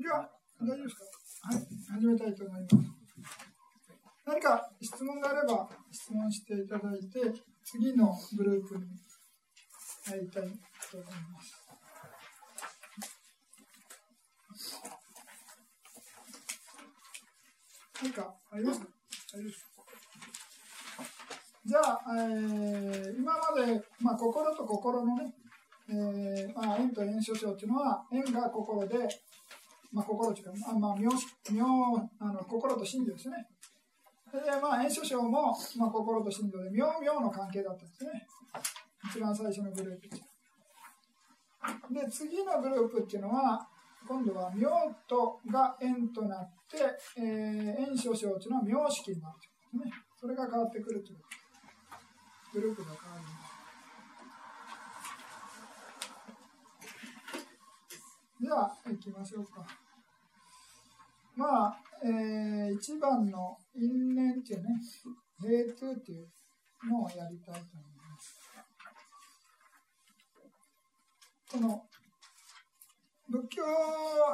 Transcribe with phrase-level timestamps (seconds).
[0.00, 0.26] では、
[0.58, 1.04] 大丈夫ですか
[1.42, 1.66] はい、
[2.00, 2.74] 始めたいと思います。
[4.24, 7.20] 何か質問があれば質問していただいて、
[7.62, 8.84] 次のグループに
[10.06, 10.48] 入りたいと
[10.96, 11.60] 思います。
[18.02, 18.80] 何かあります？
[18.80, 18.86] か
[19.30, 19.66] 大丈夫です
[21.66, 25.34] じゃあ、えー、今まで、まあ、心と心のね、
[25.90, 28.96] えーまあ、縁と縁所症っていうのは、縁が心で、
[29.92, 31.10] まあ、心というか、まあ、妙
[31.52, 31.64] 妙
[32.20, 33.36] あの心と心情ですね。
[34.32, 38.26] で、まあ、縁所症も、まあ、心と心情で、妙妙の関係だったんですね。
[39.10, 40.08] 一番最初のグループ
[41.92, 43.66] で、次のグループっていうのは、
[44.06, 44.70] 今度は妙
[45.08, 46.78] とが縁となって、
[47.18, 50.02] えー、縁所症っていうのは妙式になるというですね。
[50.20, 51.18] それが変わってくるという。
[52.52, 53.60] グループが変わります。
[58.42, 59.79] では、行きましょうか。
[61.36, 64.68] まあ、えー、一番の因縁っていうね、
[65.40, 66.28] 平通っていう
[66.88, 68.40] のをやりたいと思います。
[71.52, 71.82] この、
[73.28, 73.62] 仏教、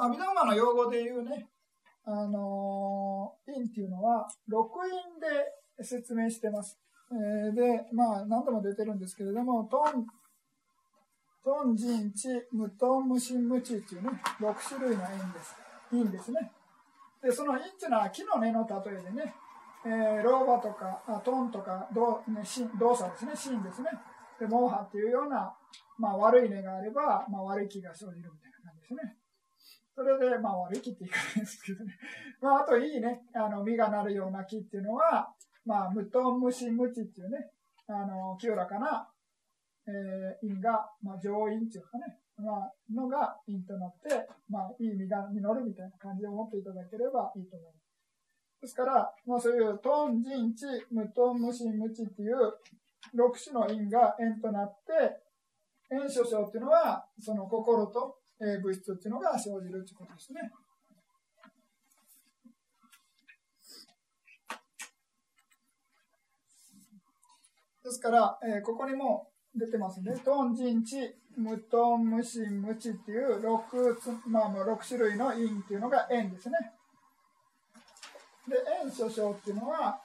[0.01, 1.47] 阿弥陀馬の用語で言うね、
[2.05, 6.79] あの、因っていうのは、六因で説明してます。
[7.11, 10.05] えー、で、まあ、何度も出てるんですけれども、トン、
[11.43, 15.55] トン、ジン、チ、ムトン、ムシン、ムチっていうね、6種類の因です。
[15.91, 16.51] 因ですね。
[17.27, 19.35] で、その因っていうのは木の根の例えでね、
[19.85, 22.41] えー、老婆とか、あトンとか、動,、ね、
[22.79, 23.89] 動作ですね、芯ですね。
[24.39, 25.53] で、モーハっていうような、
[25.97, 29.17] まあ、悪い根があれば、まあ、悪い木が生じるみたいな感じですね。
[29.93, 31.97] それで、まあ、悪い木って言い方ですけどね。
[32.39, 35.33] まあ、あといいね、あの、実がなるような木っていうのは、
[35.65, 37.51] まあ、無糖無心無知っていうね、
[37.87, 39.11] あの、清らかな、
[39.85, 47.87] えー、因が、まあ、上因っていうかね、まあ、のが因となって、まあ、いい実が実るみたいな感じで思っていただければいいと思います。
[48.61, 52.37] ですから、まあ、そういう、トン、ジン、チ、無糖、無心、無知っていう
[53.15, 55.17] 6種の因が縁となって、
[55.89, 60.41] 縁所症っていうのは、その心と、えー、物質っていうのが生じるっていうことですね。
[67.83, 70.19] ですから、えー、ここにも出てますね。
[70.23, 76.57] トン、ジン、チ、ムトン、ムシン、ムチっていう6、まあ、もう6種類の因っていうのが円ですね。
[78.47, 80.01] で、円諸症っていうのは、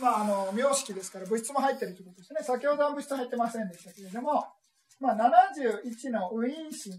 [0.00, 2.40] まあ、あの、名式ですから物質も入ってるということですね。
[2.42, 4.44] 先ほどは物質入ってませんでしたけれども、
[5.00, 6.92] まあ、71のウィンシン。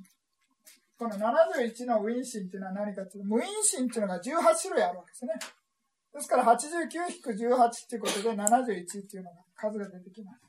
[0.98, 5.34] この71のウィンシンっていうのは何かというと、無因心っていうのが18種類あるわけですね。
[6.16, 10.40] ですから89-18っていうことで71っていうのが数が出てきます。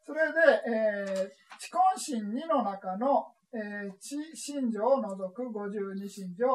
[0.00, 6.46] それで、えー、知根心2の中の、えー、知心情を除く52心情、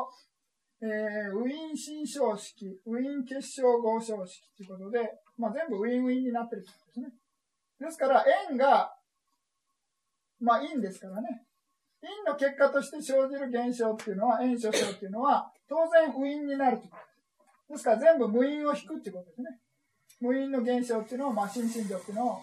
[0.82, 5.00] えー、ウィン新章式、ウィン結晶合章式ということで、
[5.38, 7.08] まあ、全部ウィンウィンになってるということですね。
[7.80, 8.92] ですから、円が、
[10.42, 11.46] まあ、因ですからね。
[12.02, 17.07] 因の結果として生じる現象っていうのは、円所象っていうのは、当然ウィンになるということ
[17.70, 19.60] ですから全部無因を引くっていうことですね。
[20.20, 22.42] 無因の現象っていうのを、まあ、新心情っていうのを、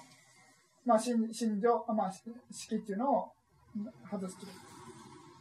[0.85, 2.13] まあ、新心情、まあ、
[2.53, 3.33] 式っていうのを
[4.11, 4.59] 外すというこ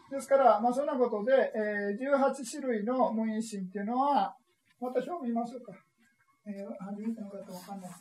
[0.09, 4.35] とですから、まあ、そんなことで、えー、18種類の無因心っていうのは、
[4.79, 5.73] また表見ましょうか。
[6.45, 7.91] えー、初めての方わかんない。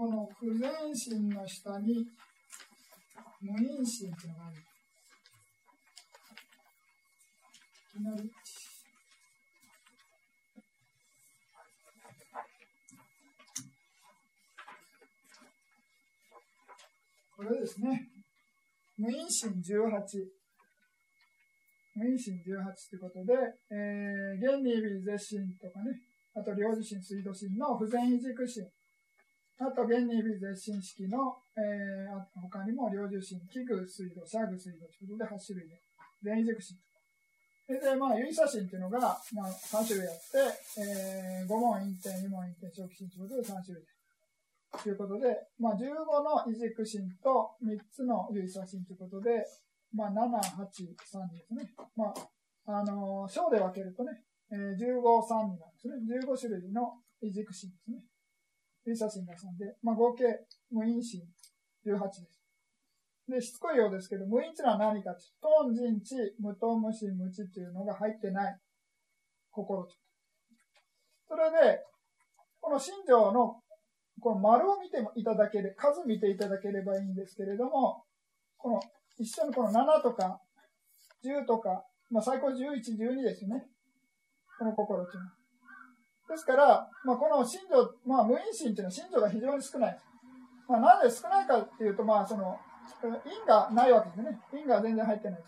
[0.00, 2.06] この不全心の下に
[3.42, 4.56] 無因心っていうのがある。
[7.76, 8.30] いきなり。
[17.36, 18.08] これですね。
[18.96, 20.00] 無因心18。
[21.96, 22.42] 無因心18
[22.88, 23.34] ということで、
[23.70, 26.00] えー、原理微絶心とかね、
[26.34, 28.64] あと領事心、水道心の不全異軸心。
[29.60, 35.76] あと、原理微絶心式の、えー、他にも、領受心、器具水道、シャグ水道ということで8種類で、
[36.24, 36.78] 全移軸心。
[37.66, 38.98] それで、まあ、有意差心っていうのが、
[39.36, 44.00] まあ、3種類あって、えー、5問陰点、2問陰点、長期心ということで3種類で。
[44.82, 49.44] ということで、まあ、15の異軸心と3つの有意差心ということで、
[49.92, 51.68] まあ、7、8、3ですね。
[51.94, 55.94] まあ、あのー、小で分けるとね、えー、15、3になるんですね。
[56.24, 58.00] 15種類の異軸心ですね。
[58.86, 60.24] いう写真が3で、まあ、合計
[60.70, 61.22] 無因心
[61.84, 62.40] 18です。
[63.28, 68.60] で、しつこいようですけど、無因っていうのは何かとトン、人知、無トン、無心、無知っていうのが入ってない
[69.50, 69.86] 心
[71.28, 71.84] それで、
[72.60, 73.62] この信条の
[74.20, 78.04] この丸を見ていただければ、数見ていただければいいんですけれども、
[78.58, 78.80] この
[79.18, 80.40] 一緒にこの7とか
[81.24, 82.54] 10とか、まあ最高11、
[82.98, 83.66] 12ですね。
[84.58, 85.39] この心っていうのは。
[86.30, 89.98] ですから、まあ、この信条、まあ、無因心っていうのは信条が非常に少ない。
[90.68, 92.56] まあ、なぜ少ないかっていうと、まあ、その、
[93.26, 94.38] 因がないわけですね。
[94.54, 95.40] 因が全然入ってない。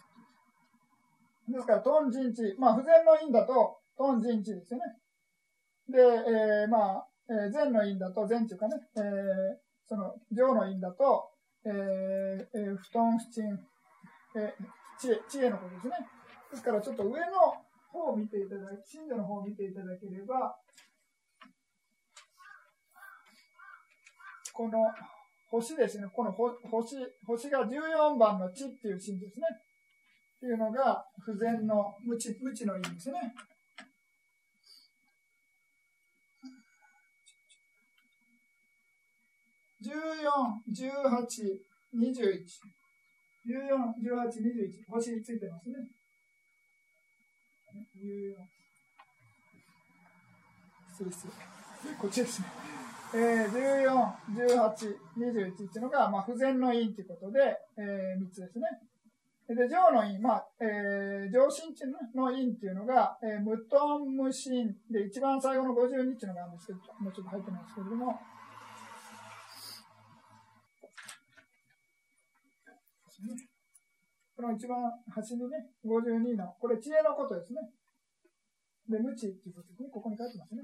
[1.48, 4.84] ですから、トン人知、まあ、不全の因だと、トン人知ですよね。
[5.88, 9.02] で、えー、まあ、えー、善の因だと、善っていうかね、えー、
[9.86, 11.30] その、上の因だと、
[11.64, 11.72] えー、
[12.54, 13.58] えー、不ト不鎮、
[14.34, 15.94] えー、知恵、知恵のことですね。
[16.50, 17.26] ですから、ちょっと上の
[17.92, 20.56] 方を見ていただき、信者の方を見ていただければ、
[24.52, 24.78] この
[25.50, 26.96] 星ですね、この星、
[27.26, 29.46] 星が14番の地っていう信ですね。
[30.36, 33.34] っていうのが、不全の無知、無知の意味ですね。
[39.82, 39.92] 14、
[40.70, 41.26] 18、
[41.94, 42.46] 21。
[43.44, 44.84] 14、18、21。
[44.88, 45.76] 星についてますね。
[47.96, 48.34] 14。
[50.92, 51.94] 失礼失礼。
[51.96, 52.46] こっちですね。
[53.14, 57.40] えー、14、18、21っていうのが、まあ、不全の因ということで、
[57.76, 58.64] えー、3つですね。
[59.48, 61.82] で、上の因、まあ、えー、上心地
[62.14, 68.18] の因っていうのが、えー、無トン無心で、一番最後の52っていうのがあるんですけど、もうちょっと入ってますけれども、
[74.34, 74.78] この一番
[75.08, 77.60] 端にね、52の、これ知恵のことですね。
[78.88, 79.88] で、無知っていうことですね。
[79.92, 80.62] ここに書いてますね。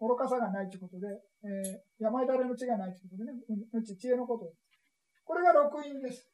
[0.00, 1.06] 愚かさがないということで、
[1.44, 3.38] えー、病だれの知がないということでね、
[3.72, 4.58] 無知、知恵のことです。
[5.24, 6.28] これが六因です。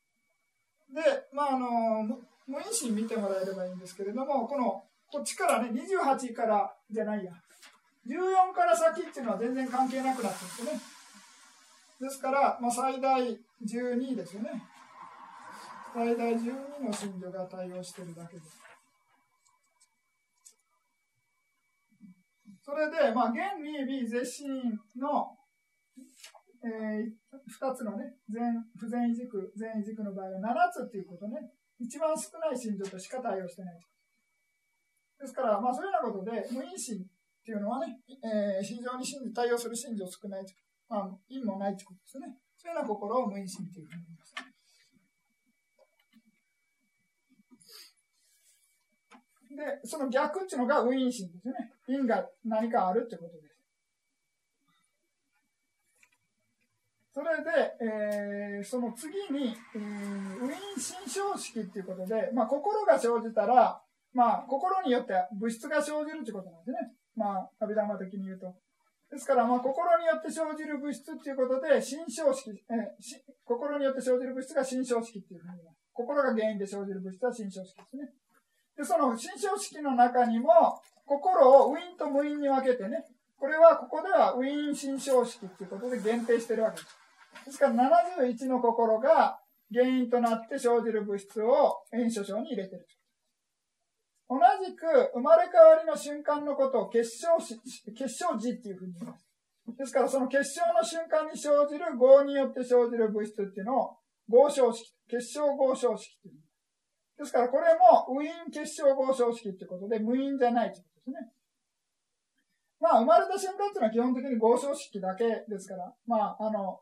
[0.92, 1.00] で、
[1.32, 7.32] まあ、あの、無因心見てもらえればいいんですけれども、この、こっちからね、28からじゃないや、
[8.06, 10.80] 14から先っていうのは全然関係なくなってるんですよね。
[12.00, 13.20] ですから、まあ、最大
[13.64, 14.50] 12ですよね。
[15.94, 18.71] 最大12の信者が対応してるだけです。
[22.62, 25.34] それで、まあ、現に微絶心の、
[26.62, 31.50] えー、2つのね、全不全移軸、全移軸の場合は7つっていうことね、
[31.80, 33.80] 一番少ない信条としか対応してない。
[35.20, 37.06] ですから、まあ、そういうようなことで、無因心っ
[37.44, 40.46] ていうのはね、えー、非常に信じ対応する信条少ない、
[40.88, 42.38] まあ、因もないということですね。
[42.56, 44.51] そういうような心を無因心というふうに言います。
[49.56, 51.72] で、その逆っていうのがウィン心ですよね。
[51.88, 53.52] 因が何かあるってことです。
[57.12, 57.50] それで、
[57.80, 63.82] えー、その次に、えー、ウィン心象式っていうことで、まあ、心が生じたら、
[64.14, 66.92] まあ、心によって物質が生じるってことなんですね。
[67.14, 68.54] まあ、阿弥陀的に言うと。
[69.10, 72.56] ですから、まあ、心によって生じる物質っていうことで、心象式、えー、
[73.44, 75.84] 心によって生じる物質が心象式っていうふうに言います。
[75.92, 78.08] 心が原因で生じる物質は心象式ですね。
[78.76, 83.04] で、その心象式の中にも、心をウィンと無因に分けてね、
[83.38, 86.96] これはここではウィン心象式っていうことで限定してるわけです。
[87.46, 89.40] ですから71の心が
[89.72, 92.86] 原因となって生じる物質を炎症症に入れてる。
[94.28, 97.60] 同じく生まれ変わりの瞬間のことを結晶し、
[97.92, 99.26] 結晶時っていうふうに言います。
[99.76, 103.96] ですからその結晶の瞬間に生じる合によって生じる物質っていうのを
[104.28, 106.41] 合唱式、結晶合唱式っていう。
[107.22, 111.32] ですからこれもウィン結晶合唱式ってことで無因じゃないということですね。
[112.80, 116.80] まあ生まれた瞬間っていうのは基本的に合唱式だけですから、まああの、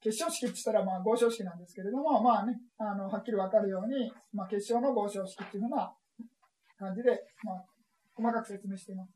[0.00, 5.92] 結晶式って言ったらまあ合唱式なんですけれども、まあね、あの、はっきりわかるように、まあ結晶の合唱式っていうふうな
[6.78, 7.64] 感じで、まあ、
[8.14, 9.12] 細かく説明しています。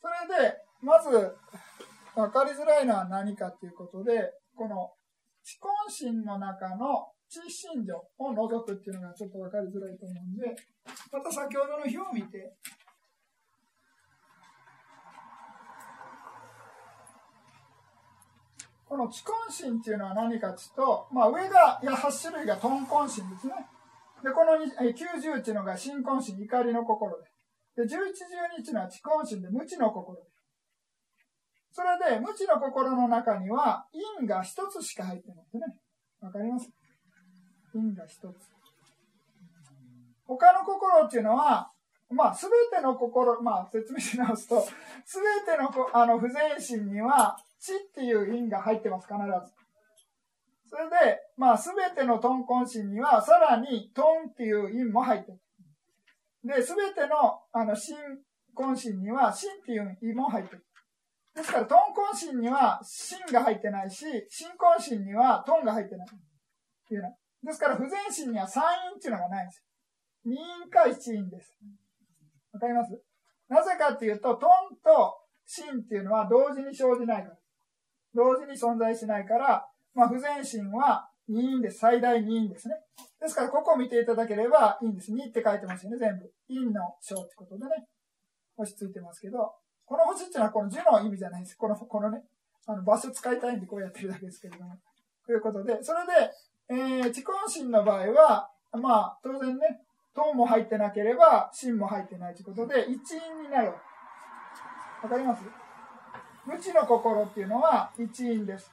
[0.00, 1.36] それで、まず、
[2.16, 4.90] わかりづらいのは何かっていうことで、この、
[5.42, 10.56] 知根心の中の知信条を除くっていうのがちょっと分かりづらいと思うんで、
[11.12, 12.56] また先ほどの表を見て、
[18.84, 23.54] この知根心っていうのは何かっていうと、まあ上が、や8種類が豚根心ですね。
[24.24, 27.16] で、この90っていうのが新根心、怒りの心
[27.76, 27.86] で。
[27.86, 28.10] で、11、
[28.58, 30.28] 12っていうのは知根心で無知の心で。
[31.70, 33.86] それで、無知の心の中には、
[34.18, 35.62] 因が一つしか入ってないですね。
[36.20, 36.68] わかります？
[37.74, 38.24] 因が一つ。
[40.26, 41.70] 他の心っていうのは、
[42.10, 44.60] まあ、すべての心、まあ、説明し直すと、
[45.04, 49.60] すべてのあの不全心には、知っていう因が入ってます、必ず。
[50.68, 55.40] それで、まあ、すべてのトンコンシンには、さらにトンっていう音も入ってる。
[56.44, 57.96] で、すべての、あの、新
[58.54, 60.66] コンシンには、シンっていう音も入ってる。
[61.34, 66.08] ですから、トンコンシンには、シンが入ってないし、新コンシンには、トンが入ってない。
[66.08, 66.10] っ
[66.88, 67.16] ていうの。
[67.42, 68.60] ですから、不全心には3
[68.92, 69.62] 音っていうのがないんです
[70.26, 70.32] よ。
[70.32, 71.56] 2音か1音です。
[72.52, 72.92] わかります？
[73.48, 77.36] なぜかっていうと、トンとシンっていうのは同時に生じないから。
[78.14, 81.78] 同時に存在しないから、まあ、不全心は2音です。
[81.78, 82.74] 最大2音ですね。
[83.20, 85.12] ですから、ここを見ていただければいいんです。
[85.12, 86.32] 2って書いてますよね、全部。
[86.48, 87.86] 陰の章ってことでね。
[88.56, 89.54] 星ついてますけど、
[89.84, 91.56] この星っていうのはこの字の意味じゃないです。
[91.56, 92.22] この、このね、
[92.66, 94.76] あの場所使いたいんでこうやってるだけですけれども。
[95.26, 96.30] ということで、それで、
[96.70, 99.82] えー、地根心の場合は、まあ、当然ね、
[100.14, 103.74] トンも入ってなければ、心も入ってないということで、一因になる。
[105.02, 105.42] わかります？
[106.46, 108.70] 無知の心っていうのは一因です。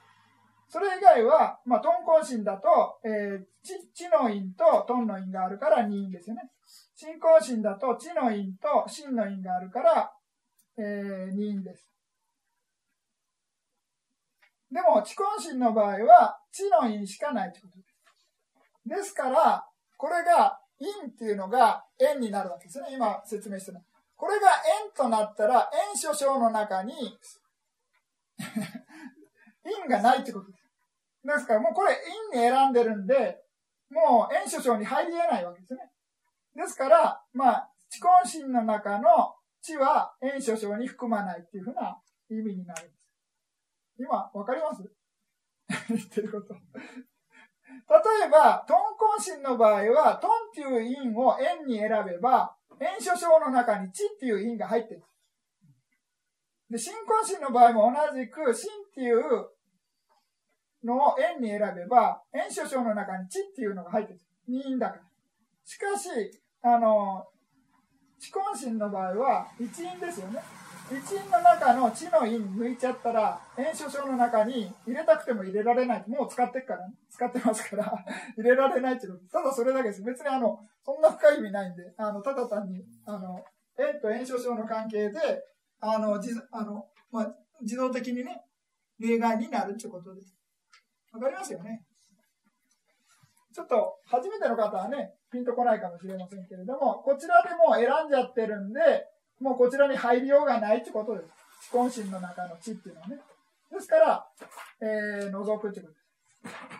[0.69, 6.51] それ以外は、まあ、トンコン心だと、えー、知、知の因とトンの因があるから二因ですよね。
[6.95, 10.11] 信仰心だと知の因と真の因があるから、
[10.77, 11.89] えー、二因です。
[14.69, 17.86] でも、知根心の場合は、知の因しかないということです。
[18.87, 19.67] ですから、
[19.97, 22.89] これが、因っていうのが円になるわけですね。
[22.91, 23.79] 今説明してる。
[24.15, 24.47] これが
[24.85, 26.93] 円となったら、円所章の中に
[29.65, 30.63] 因がないってことです。
[31.23, 31.97] ですから、もうこれ
[32.33, 33.43] 因に選んでるんで、
[33.89, 35.91] もう円所章に入り得ないわけですね。
[36.55, 43.03] ですから、まあ、知根心の中の知は円所章に含まないっていうふうな意味になるんです。
[43.97, 44.83] 今、わかります？
[45.89, 46.55] 言ってること。
[47.89, 55.03] 例えば、トンコン心の場合は、トンっていう因を円に選べば、円所章の中に地っていう因が入ってる。
[56.69, 59.21] で、新婚心の場合も同じく、新っていう
[60.83, 64.19] のを円に選べば、円所章の中に地っていうのが入ってる。
[64.47, 65.01] 二因だから。
[65.63, 66.09] しかし、
[66.61, 67.25] あの、
[68.19, 70.41] 地根心の場合は一因ですよね。
[70.89, 76.03] 一因の中の地の因抜いちゃったら、炎症症の中に入れたくても入れられない。
[76.07, 78.05] もう使ってっから、ね、使ってますから
[78.37, 80.01] 入れられないっていうただそれだけです。
[80.03, 83.43] 別にあの、そんな深い意味ないんで、あの、ただ単に、あの、
[83.77, 85.19] 円と炎症症の関係で、
[85.81, 88.45] あの、じあの、まあ、自動的にね、
[88.99, 90.33] 例外になるってことです。
[91.11, 91.83] わかりますよね
[93.53, 98.79] ちょっと、初めての方はね、ピンとこないかもしれませんけれども、こちらでも選んじゃってるんで、
[99.39, 101.69] もうこちらに入りようがないってことです。
[101.71, 103.17] 知根心の中の知っていうのはね。
[103.71, 104.25] ですから、
[104.81, 106.07] えー、除くってことです。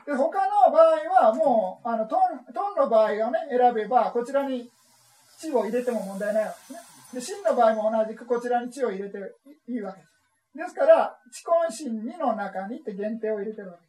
[0.05, 4.69] で、他の場合はもう、あの、トン、トンの場合をね、選べば、こちらに
[5.39, 6.97] 知を入れても問題ないわけですね。
[7.13, 9.17] で、真の場合も同じくこちらに知を入れて
[9.67, 10.13] いいわけです。
[10.55, 13.87] ですから、知根心2の中にって限定を入れてるわけで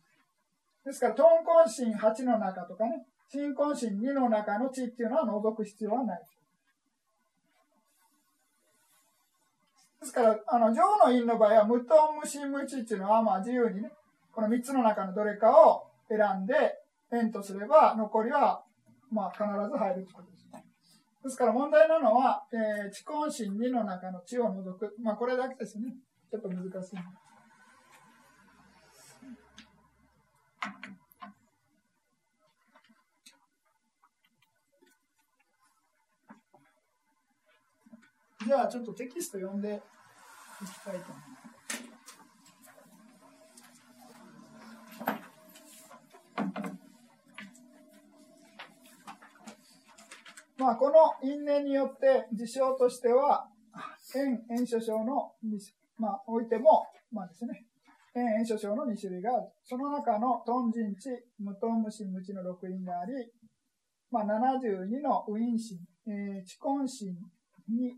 [0.83, 0.85] す。
[0.85, 6.21] ですから、トン根心8の中とかね、新根心2の中の知っていうのは除く必要はない。
[6.21, 6.38] です
[10.01, 13.91] ですから、あの、上の因の場合は、無と無心無知っていうのは、まあ自由にね、
[14.33, 16.55] この三つの中のどれかを選んで、
[17.13, 18.63] 円とすれば、残りは、
[19.11, 20.65] まあ必ず入るってことですね。
[21.25, 24.95] ですから問題なのは、えー、知根心2の中の知を除く。
[25.03, 25.97] まあこれだけですね。
[26.31, 26.97] ちょっと難しい。
[38.47, 41.39] じゃあちょっとテキスト読んでいきたいと思います。
[50.57, 53.49] まあ、この因縁によって事象としては、
[54.15, 55.33] 円炎症症の
[55.99, 57.67] まあ、置いても、まあですね、
[58.15, 59.49] 円炎症症の2種類がある。
[59.65, 63.13] その中のトンジンチ、無トン無心無知の6因があり、
[64.11, 67.17] まあ、72のウイン心、えー、チコン心
[67.69, 67.95] に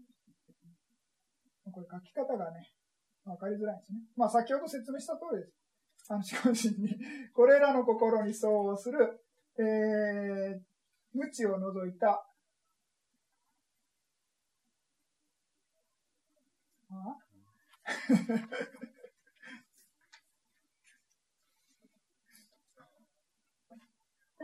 [1.70, 2.72] これ書き方がね、
[3.24, 3.98] わかりづらいんですね。
[4.16, 5.54] まあ先ほど説明した通りです。
[6.08, 6.98] あの、思考心に、
[7.32, 9.20] これらの心に相応する、
[9.58, 10.60] えー、
[11.12, 12.26] 無知を除いた、
[16.90, 17.16] あ？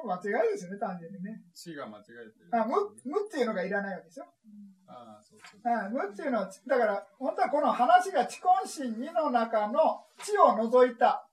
[0.06, 1.42] 間違いですね、単純にね。
[1.52, 2.48] 死が間違えてる。
[2.52, 4.26] あ、無、無っていうのがいらないわけですよ。
[4.26, 5.60] ああ、そうそう。
[5.64, 11.28] あ無っていうのは、だから、本当はこの話が知根心2の中の知を除いた、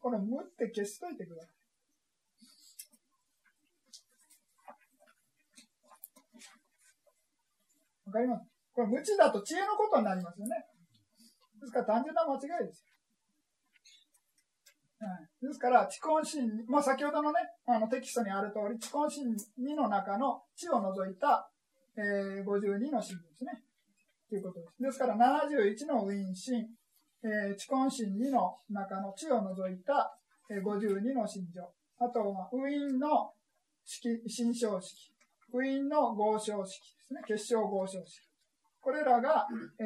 [0.00, 1.50] この無って消しといてください。
[8.06, 8.46] わかります？
[8.72, 10.64] これ無知だと知恵のことになりますよね。
[11.60, 12.86] ですから単純な間違いです
[15.00, 21.50] はい、ですから、地根心、まあ、先ほどのね、あのテキストにある通り、地根心2の中の地を除いた、
[21.98, 23.60] えー、52の心ですね。
[24.30, 24.82] ということです。
[24.82, 26.64] ですから、71のウィン心、
[27.24, 30.16] えー、地根心2の中の地を除いた、
[30.48, 31.60] えー、52の心情。
[31.98, 33.32] あとは、ウィンの
[33.84, 35.10] 式、心象式。
[35.52, 37.20] ウィンの合唱式ですね。
[37.26, 38.28] 結晶合唱式。
[38.80, 39.48] これらが、
[39.80, 39.84] え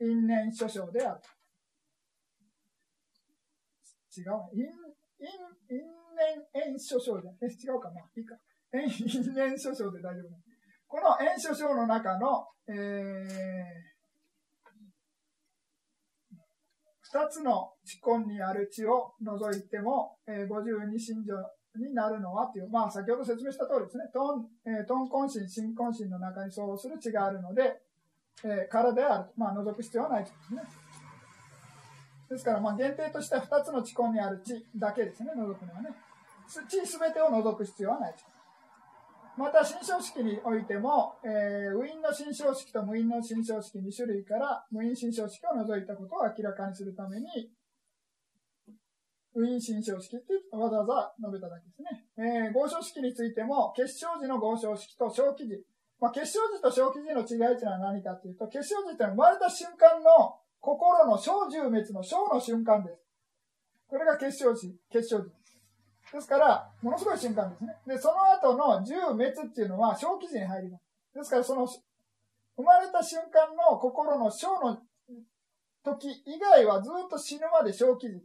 [0.00, 1.20] ー、因縁諸章である。
[4.16, 4.24] 違う
[4.54, 4.64] 因、
[5.20, 5.28] 因、
[5.68, 5.82] 因
[6.56, 8.34] 縁縁諸章で、え、違うかな、いいか。
[8.72, 8.82] 因
[9.36, 10.53] 縁諸章で大丈夫
[10.88, 12.74] この縁諸章の中の、えー、
[17.00, 21.34] 二つの地根にある地を除いても、えー、52信条
[21.76, 27.80] になるのはっていう、まあ先ほど説明した通りですね、トン、えー、トン根心、新根心の中にそうする地があるので、
[28.44, 29.24] えー、からである。
[29.36, 30.84] まあ除く必要はないということですね。
[32.30, 35.90] ですから、まあ、限定としては2つの地根にある地だけですね、除くのはね。
[36.68, 38.14] 地すべてを除く必要はない
[39.36, 47.26] また、新章式においても、えー、ウィンの新章式と無因の新章式2種類から無因新章式を除いたことを明らかにするために、
[49.34, 52.06] ウィン新章式ってわざわざ述べただけですね。
[52.16, 55.66] えー、合唱式についても、結晶時の合唱式と小記時。
[55.98, 63.02] まあ、結晶時と小記時の違いというのは何かというと、結晶時ってのは生まれた瞬間の心の小十滅の小の瞬間です。
[63.88, 65.30] これが結晶時、結晶時。
[65.30, 65.43] です
[66.12, 67.76] ですから、ものすごい瞬間ですね。
[67.86, 70.84] で、その後の十滅っていうのは小記時に入ります。
[71.14, 74.78] ですから、その、生まれた瞬間の心の小の
[75.82, 78.22] 時以外はずっと死ぬまで小記時。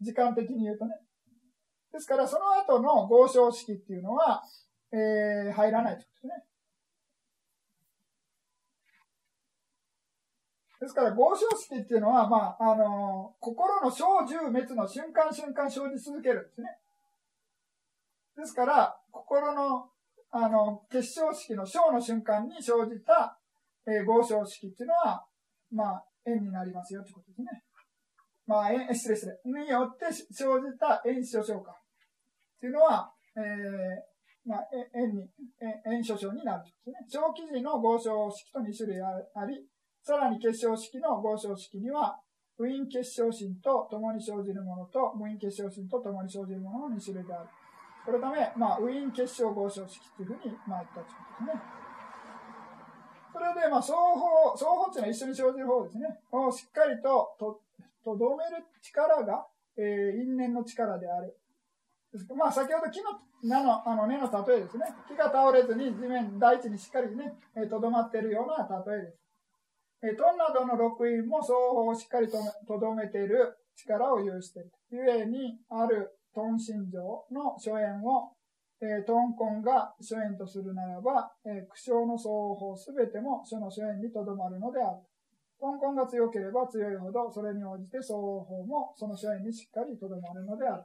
[0.00, 0.94] 時間的に言うとね。
[1.92, 4.42] ですから、その後の合唱式っていうのは、
[4.92, 6.44] えー、入らないということですね。
[10.80, 16.78] ですから、合唱式っていうのは、まあ、あの、心の小十滅の瞬間瞬間生じ続けるんですね。
[18.38, 19.90] ですから、心の、
[20.30, 23.36] あの、結晶式の小の瞬間に生じた、
[23.84, 25.26] えー、合唱式っていうのは、
[25.72, 27.46] まあ、縁になりますよってことですね。
[28.46, 29.62] まあ、縁、失礼失礼。
[29.64, 31.74] によって生じた縁所小化っ
[32.60, 35.28] ていうのは、えー、まあ、縁に、
[35.84, 37.22] 縁所小になるってことですね。
[37.26, 39.66] 小記事の合唱式と2種類あり、
[40.02, 42.20] さらに結晶式の合唱式には、
[42.58, 47.48] ウィン結晶心と共に生じるものと、無因結晶心と共に生じるものの2種類である。
[48.08, 51.60] このため、まあ、ウィーン結晶合唱式というふうに、まあ、言ったということですね。
[53.36, 56.08] それで、まあ、双方、双方っていうのは一緒に生じる方ですね。
[56.32, 57.60] をしっかりとと、
[58.00, 59.44] とどめる力が、
[59.76, 61.36] えー、因縁の力である。
[62.32, 63.12] まあ、先ほど木の
[63.44, 64.88] 根のあの根の例えですね。
[65.04, 67.36] 木が倒れずに地面、大地にしっかりね、
[67.68, 69.20] とどまっているような例えです。
[70.00, 72.40] えトンなどの録音も双方をしっかりと
[72.80, 74.72] どめている力を有している。
[74.92, 77.02] ゆえに、あるトン心情
[77.34, 78.30] の初演を、
[78.80, 85.02] えー、トンコンが初演とするならば、えー、苦笑の双方すべても書の初演にとどまるのである。
[85.58, 90.84] トンコンが強ければ強いほど、それに応じて双方もその初演にしっかりとどまるのである。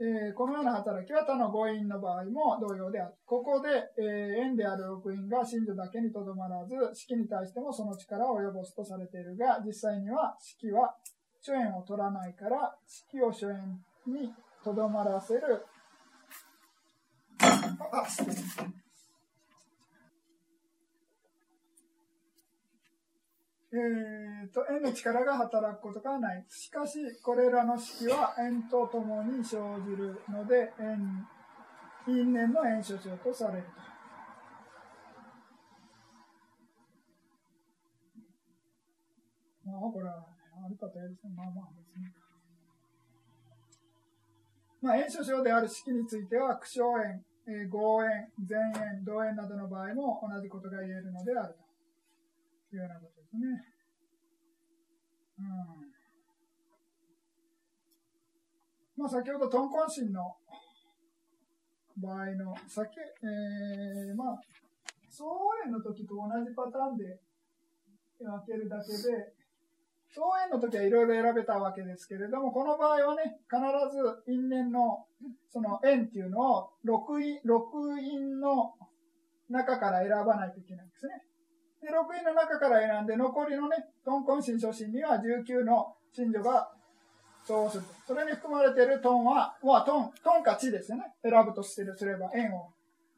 [0.00, 3.14] えー、このような働きは他の誤因の場合も同様である。
[3.24, 10.96] ここで、えー、縁である六因が真珠だけにとどまらず、式に対してもその力を及ぼすとされているが、実際には式は
[11.46, 13.78] 初縁を取らないから、式を初縁
[14.10, 14.32] に
[14.64, 15.66] とどまらせる。
[23.70, 26.46] えーと、縁の力が働くことがない。
[26.48, 31.28] しかし、これらの式は縁とともに生じるので、縁、
[32.06, 33.70] 因縁の縁所長とされると。
[39.70, 40.33] まあ、これは、
[40.64, 41.34] ある方やですね。
[41.36, 42.08] まあまあ別に。
[44.80, 51.64] まあ、縁所長である式については、苦笑縁、えー、合縁、前縁、同縁などの場合も同じことが言えるのであると。
[52.74, 53.64] いうようなことですね。
[55.38, 55.46] うん。
[58.96, 60.36] まあ、先ほど、トンコンシンの
[61.96, 64.40] 場合の酒、えー、まあ、
[65.08, 65.24] 総
[65.64, 67.20] 園の時と同じパターンで
[68.18, 69.34] 分けるだけで、
[70.14, 73.58] 総園の時はいろいろ選べたわけですけれども、この場合はね、必
[73.90, 75.04] ず因縁の、
[75.50, 78.74] その円っていうのを6因、6因の
[79.50, 81.24] 中から選ばないといけないんですね。
[81.82, 86.70] で、6位の中から選んで、残りのね、トンコン新初心には19の信女が
[87.44, 87.84] そうする。
[88.06, 91.12] それに含まれているトンは、まあ、トン、トンか地ですよね。
[91.22, 92.70] 選ぶとしてすれば、円を。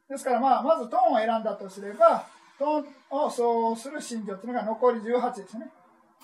[0.09, 2.25] ですから、まあ、まずトンを選んだとすれば、
[2.59, 5.71] トンをそうする信女というのが残り18ですね。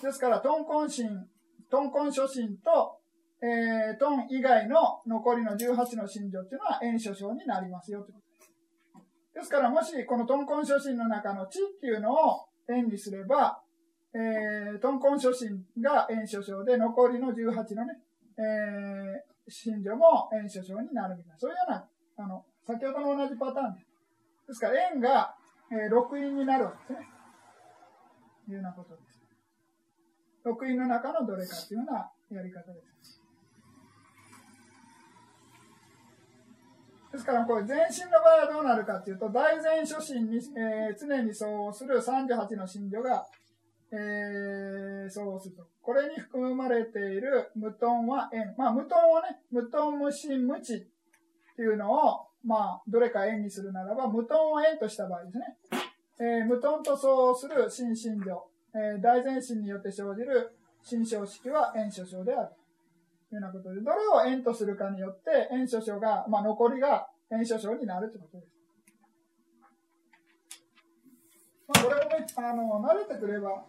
[0.02, 1.08] ですから、トンコン神、
[1.70, 2.98] トンコン諸神と、
[3.42, 8.52] えー、トン以外の残りの18の神女っていうのは円諸将になりますよということです。
[9.34, 13.60] ですから、もしこのトンコン諸神の中の地っていうのを円にすれば、
[14.14, 15.50] えー、トンコン諸神
[15.82, 17.98] が円諸将で、残りの18のね、
[18.38, 23.86] えー、神女も円諸将になるみたいな、そういうような、あの、先ほどの同じパターンです。
[24.48, 25.34] ですから、円が、
[25.70, 27.08] えー、6因になるわけですね。
[28.48, 29.23] いうようなことです。
[30.44, 33.20] 6因の中のどれかっていうようなやり方です。
[37.12, 43.24] ですから、これ、全身の場合はどうなるかっていうと、大前初心に、えー、常に相応する38の神女が、
[43.92, 45.64] えー、相応すると。
[45.80, 48.54] これに含まれている無頓は円。
[48.58, 50.78] まあ、無頓をね、無頓無心無知っ
[51.54, 55.56] ていうのを、まあ、どれか円にするならば、無頓を円とした場合ですね。
[56.18, 62.48] えー、無頓と相応する心身量、えー、大前進によって生じる心象式は円諸症である。
[63.30, 68.54] というようなことで、どれを円とするかによって、円諸症が、まあ、残りが円諸症になるということです。
[71.66, 73.64] まあ、これをね、あの、慣れてくれば、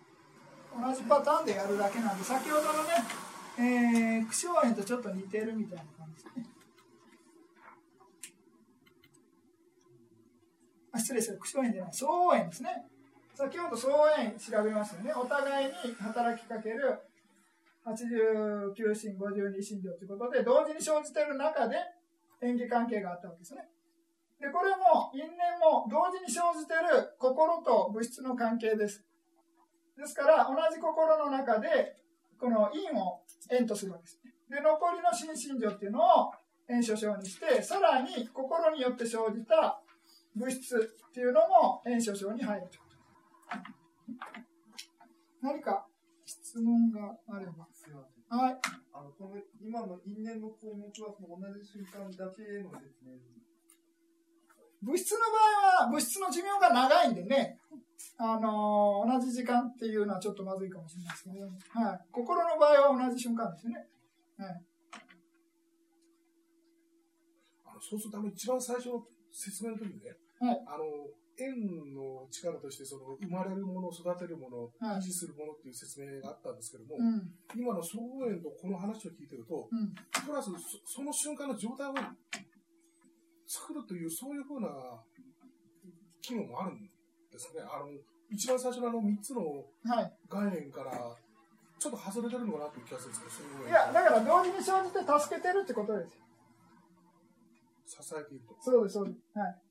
[0.78, 2.90] 同じパターンでやるだけなんで、先ほどのね、
[3.58, 6.46] えー、苦笑円とちょっと似てるみたいな感じですね。
[10.92, 12.86] あ失礼しました、苦笑円じゃない、相応円ですね。
[13.36, 15.14] 先ほど相応円調べましたよね。
[15.14, 16.98] お互いに働きかける
[17.86, 21.76] 89神、52神量ということで、同時に生じている中で
[22.42, 23.68] 演技関係があったわけですね。
[24.40, 29.04] で、これも因縁も同時に生じている心と物質の関係です。
[29.98, 31.98] ですから、同じ心の中で、
[32.40, 33.20] この因を
[33.52, 34.32] 縁とするわけですね。
[34.50, 36.32] で、残りの心身情っていうのを
[36.70, 39.82] 縁所症にして、さらに心によって生じた
[40.36, 42.85] 物質っていうのも炎症症に入ると
[45.42, 45.88] 何か
[46.26, 47.68] 質問があれば。
[47.72, 48.40] すいません。
[48.40, 48.58] はい。
[48.94, 53.14] あの、この、今の因縁の項目はその同じ瞬間だけの説明
[54.82, 55.26] 物質の場
[55.82, 57.60] 合は、物質の寿命が長いんでね、
[58.18, 61.46] あのー、同じ時間っていうのはちょっとまずいかもしれないですけど、
[61.86, 62.00] はい。
[62.12, 63.88] 心の場合は同じ瞬間ですよね。
[64.38, 64.64] はい。
[67.66, 70.84] あのそうすると、あの、一番最初の説明の時にね、はい、あの、
[71.40, 79.94] 円の力としてその生まれるもの、育てるもの、維持するものっていう説明があったんですけども、うん、今の総合円とこの話を聞いてると、うん、
[80.26, 80.50] プラス
[80.86, 81.94] その瞬間の状態を
[83.48, 84.70] 作るという、そういうふうな
[86.22, 86.90] 機能もあるん
[87.32, 87.62] ですね。
[87.62, 87.92] あの
[88.32, 89.44] 一番最初のあの3つの
[90.30, 90.92] 概念から、
[91.78, 96.26] ちょっと外れてるのかなという気がするんですけど、いや、だから同時に生じて助けてるってことですよ。
[97.86, 98.56] 支えていると。
[98.60, 99.38] そうです、そうです。
[99.38, 99.65] はい。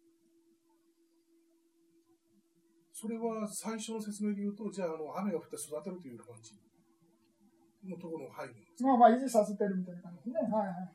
[3.05, 6.57] それは最初の説明で言うと、じゃあ、あの雨が降って育てるという感じ
[7.85, 10.49] のところが入るんですまあまあ、維持させてるみたいな感じですね。
[10.49, 10.89] はいはい。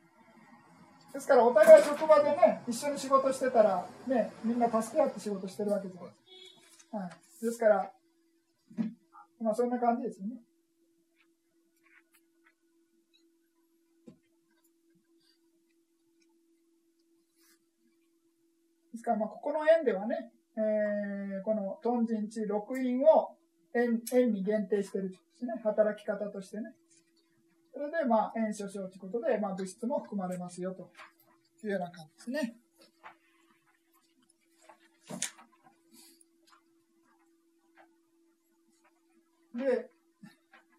[1.14, 6.96] ですから、お互い職場でね、一緒に仕事してたら、ね、みんな助け合って仕事してるわけじゃないですか。
[6.98, 7.10] はい。
[7.44, 7.92] ですから、
[9.40, 10.34] まあ、そんな感じですよね。
[18.90, 23.36] ですから、まあ、ここの縁ではね、えー、このトンジンチ6因を
[23.74, 26.74] 円円に限定しているですね、働き方としてね。
[27.72, 30.90] それで、まあ、円所症ということで、まあ、物質も含まれますよと
[31.64, 32.56] いうような感じですね。
[39.54, 39.90] で、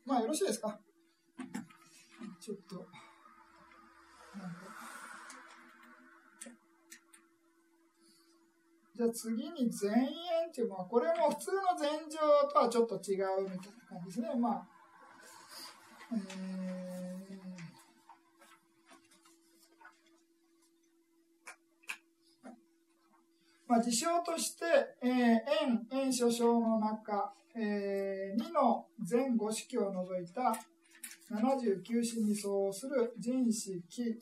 [0.06, 0.80] まあ、よろしいですか？
[2.40, 2.86] ちょっと、
[9.02, 10.06] じゃあ次に前縁
[10.48, 12.20] っていうのは、これも普通の前情
[12.54, 14.40] とはちょっと違うみたいな感じですね。
[14.40, 14.68] まあ、
[16.14, 22.50] えー、
[23.66, 24.66] まあ、事象として、
[25.02, 25.12] えー、
[25.64, 30.54] 円、円諸章の中、えー、2の前後式を除いた
[31.34, 34.22] 79詞に相応する人子、木、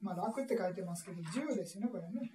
[0.00, 2.32] まあ、楽って書いてますけど、10ですね、これね。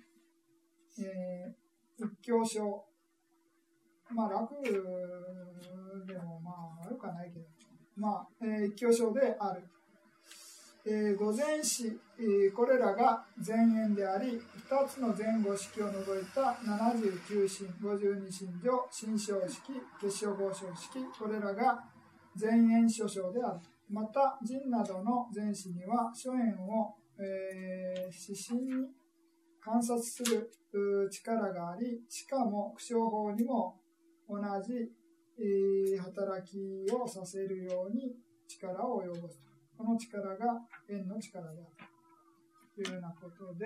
[1.04, 2.86] えー、一教書、
[4.12, 4.72] まあ楽で
[6.18, 7.46] もまあ悪くはないけど、
[7.96, 9.64] まあ、えー、一教書である。
[10.86, 21.84] えー、午前史、えー、これらが前縁であり、2つの前後式を除いた79神、52神女、新章式、結晶合唱式、これらが
[22.40, 23.60] 前縁諸章である。
[23.90, 28.88] また、神などの前史には、諸縁を、えー、指針に
[29.62, 33.80] 観察する力があり、しかも気象法にも
[34.28, 34.74] 同じ、
[35.38, 36.58] えー、働き
[36.92, 38.16] をさせるように
[38.48, 39.42] 力を及ぼす。
[39.78, 41.90] この力が円の力である
[42.76, 43.66] というようなことで、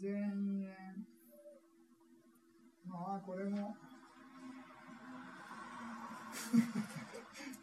[0.00, 1.10] 前縁。
[2.86, 3.76] まあ、これも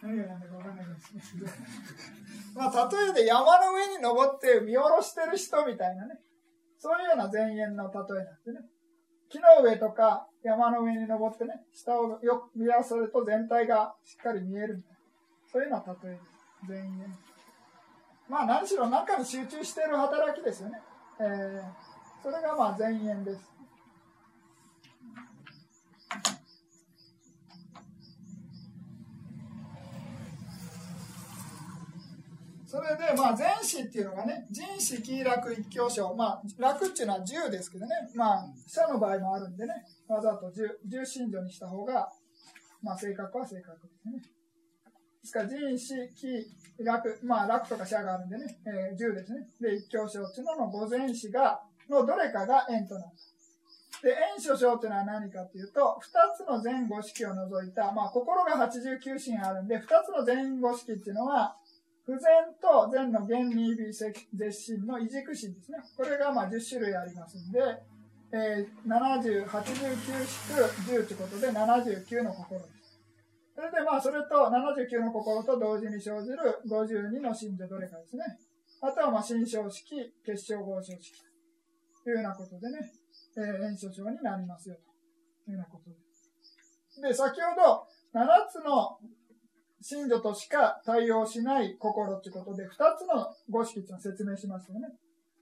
[0.02, 1.44] 何が何だか分かんないですね。
[2.56, 6.20] まあ、例えで山の上に登って見下ろしてる人みたいなね、
[6.78, 8.68] そういうような前縁の例えなんでね。
[9.30, 14.84] 木の上とか山の上に登ってね、下をよく見合わせると全体がしっかり見える。
[15.52, 16.24] そういうような例えです。
[16.68, 17.18] 前縁。
[18.30, 20.82] まあ何しろ中に集中している働きですよね。
[21.20, 23.57] えー、それがまあ前縁です。
[32.68, 36.14] それで、まあ、前史っていうのがね、人史、喜楽、一教書。
[36.14, 39.74] まあ、楽っていうのは10ですけどね、まあ、社の場合もあるんでね、
[40.10, 42.12] わざと10、10信条にした方が、
[42.84, 44.20] まあ、正確は正確ですね。
[44.20, 44.28] で
[45.24, 49.48] すから、人史、喜楽、まあ、楽とか社があるんでね、えー、10ですね。
[49.62, 53.12] で、一教書っていうのの午前史が、のどれかが円となる。
[54.04, 61.56] で、円書書っていうのは何かっていうと、2つの前後式を除いた、まあ、心が89心あるんで、2つの前後式っていうのは、
[62.08, 62.24] 不全
[62.64, 65.78] と善の原理微積絶心の異軸心ですね。
[65.98, 67.60] これがまあ10種類ありますんで、
[68.32, 69.52] えー、70、89く
[70.88, 73.04] 10ということで79の心です。
[73.54, 78.24] それでまあそれと79の心と同時に生じる52の心情どれかですね。
[78.82, 81.12] あとはまあ心象式、結晶合唱式
[82.06, 82.90] というようなことでね、
[83.36, 84.76] えー、炎症症になりますよ
[85.46, 87.02] というようなことです。
[87.02, 87.84] で、先ほど
[88.16, 88.98] 7つの
[89.82, 94.88] 信女としか対応しない心っていうことで、二つの五式っていうのを説明しましたよね。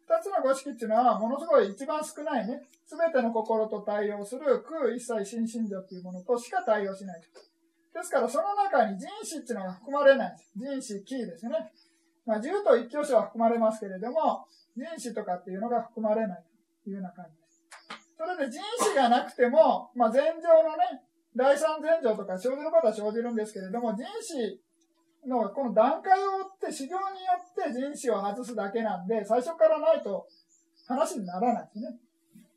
[0.07, 7.21] 二つの五式っていうのは、ものすごい一番少ないね、すべての心と対応する空一切新信女っていうものとしか対応しない。
[7.21, 11.71] ですから、その中に人子っていうのが含まれない人子、キーですね。
[12.25, 14.45] まあ、10と一挙手は含まれますけれども、
[14.75, 16.43] 人子とかっていうのが含まれない
[16.83, 17.63] というような感じです。
[18.17, 21.03] それで人子がなくても、まあ、前上のね、
[21.35, 24.59] 第三前兆とか生じることは生じるんですけれども、人子
[25.27, 30.25] のこの段階を追って修行によって人子を外すだけなんで、最初からないと
[30.87, 31.97] 話にならないですね。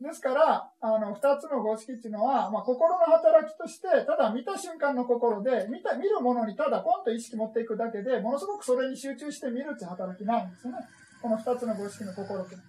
[0.01, 10.79] ですから、あの、二つの五式っていうのは、まあ、心の働きとして、ただ見た瞬間の心で、見た、見るものにただポンと意識持っていくだけで、ものすごくそれに集中して見るっていう働きないんですよね。
[11.21, 12.55] この二つの五式の心って。
[12.55, 12.62] で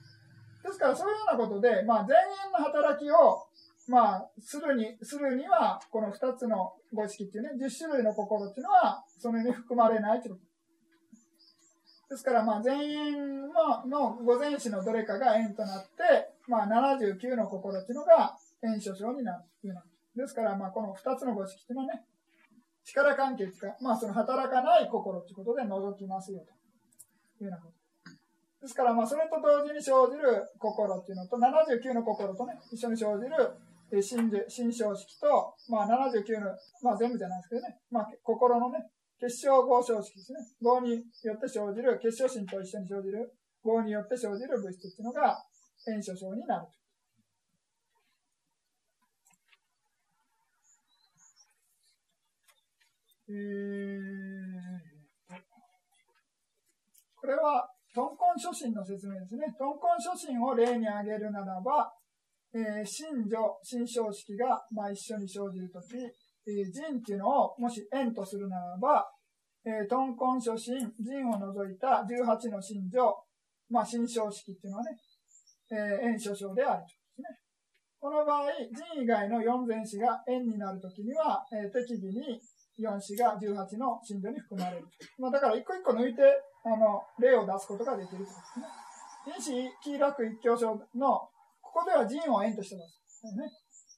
[0.74, 3.46] すから、そういうようなことで、まあ、前縁の働きを
[3.90, 10.40] まあ、するに、するには、この二つの五式っていうね、十種類の心っていうのは、それに含まれないというこ
[12.08, 12.14] と。
[12.14, 15.90] ですから、まあ、全員のの五前詞のどれかが円となって、
[16.48, 19.82] まあ、79の心っていうのが円所章になるというの
[20.16, 22.04] ですから、まあ、この二つの五式っていうのはね、
[22.84, 27.74] 力関係っていうか、まあ、その働かない心ということで除きますよというようなこと。
[28.62, 33.32] ですから、まあ、それと同時に生じる心っていうのと、79の心とね、一緒に生じる
[34.02, 36.48] 新新章式と、まあ、79の、
[36.84, 40.40] まあ、全部じゃないですけどね、まあ、心のね、結晶合章式ですね。
[40.62, 45.44] 合によって生じる、結晶心と一緒に生じる、合によって生じる物質っていうのが、
[45.86, 46.68] 炎症症になる
[53.32, 53.36] えー、
[57.16, 59.54] これは、トンコン初心の説明ですね。
[59.58, 61.94] トンコン初心を例に挙げるならば、
[62.54, 69.06] えー、信女、新章式が、まあ、一緒に生じるとき、えー、人っていうのをもし円とするならば、
[69.66, 73.14] えー、トンコン初心、人を除いた18の信女、
[73.70, 74.98] まあ、新章式っていうのはね、
[75.72, 77.26] えー、円諸章であるとですね。
[78.00, 82.42] この場合、人以外の4前子が円になるときには、えー、適宜に
[82.80, 84.88] 4子が18の信女に含まれる。
[85.20, 86.22] まあ、だから一個一個抜いて、
[86.66, 88.34] あの、例を出すことができるというこ
[89.28, 89.62] とですね。
[89.62, 91.30] 因子、喜楽一教書の
[91.80, 93.00] ここでは人を円としてます。
[93.36, 93.48] ね、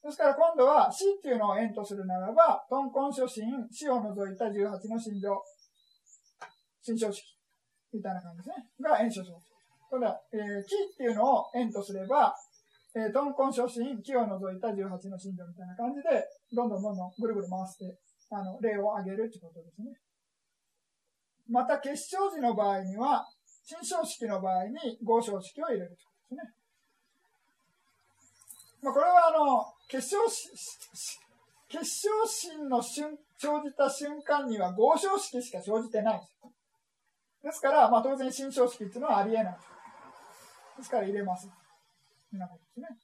[0.06, 5.34] ですから今度は死っていうのを円とするならば、トンコン初心、死を除いた18の心情、
[6.80, 7.26] 心象式
[7.92, 8.54] みたいな感じですね。
[8.78, 9.34] が円所象。
[9.90, 12.34] ただ、えー、気っていうのを円とすれば、
[12.94, 16.22] えー、トンコン初心、気を除いた18の心情みたいな感じで、
[16.54, 17.98] どんどんどんどんぐるぐる回して、
[18.30, 19.90] あの、例を挙げるってことですね。
[21.50, 23.26] また、結晶時の場合には、
[23.64, 26.61] 心象式の場合に合唱式を入れるってことですね。
[28.82, 30.18] まあ、これはあの結晶
[31.68, 36.32] 結晶心の瞬生じた瞬間には合唱式しか生じてないです。
[37.42, 39.56] ですから、まあ、当然、新章式っていうのはありえない。
[40.78, 41.48] ですから入れます。
[42.32, 42.98] なことですね。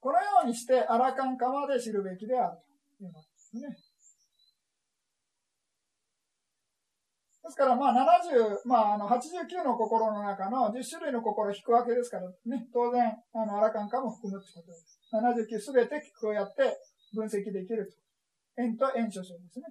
[0.00, 2.58] このようにして、アラカンカまで知るべきである
[2.98, 3.76] ということですね。
[7.44, 13.04] ですから、まあ、70、まあ、あの、89の心の中の10種類の心を引くわけですからね、当然、
[13.36, 14.96] あの、アラカンカも含むってことです。
[15.12, 16.64] 79すべてこうやって
[17.12, 18.62] 分析できると。
[18.62, 19.66] 円と円所象ですね。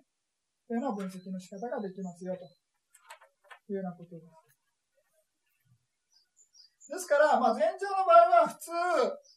[0.67, 2.45] というような分析の仕方ができますよ、と
[3.73, 4.43] いうようなことです。
[6.93, 8.71] ですから、まあ、前場の場合は普通、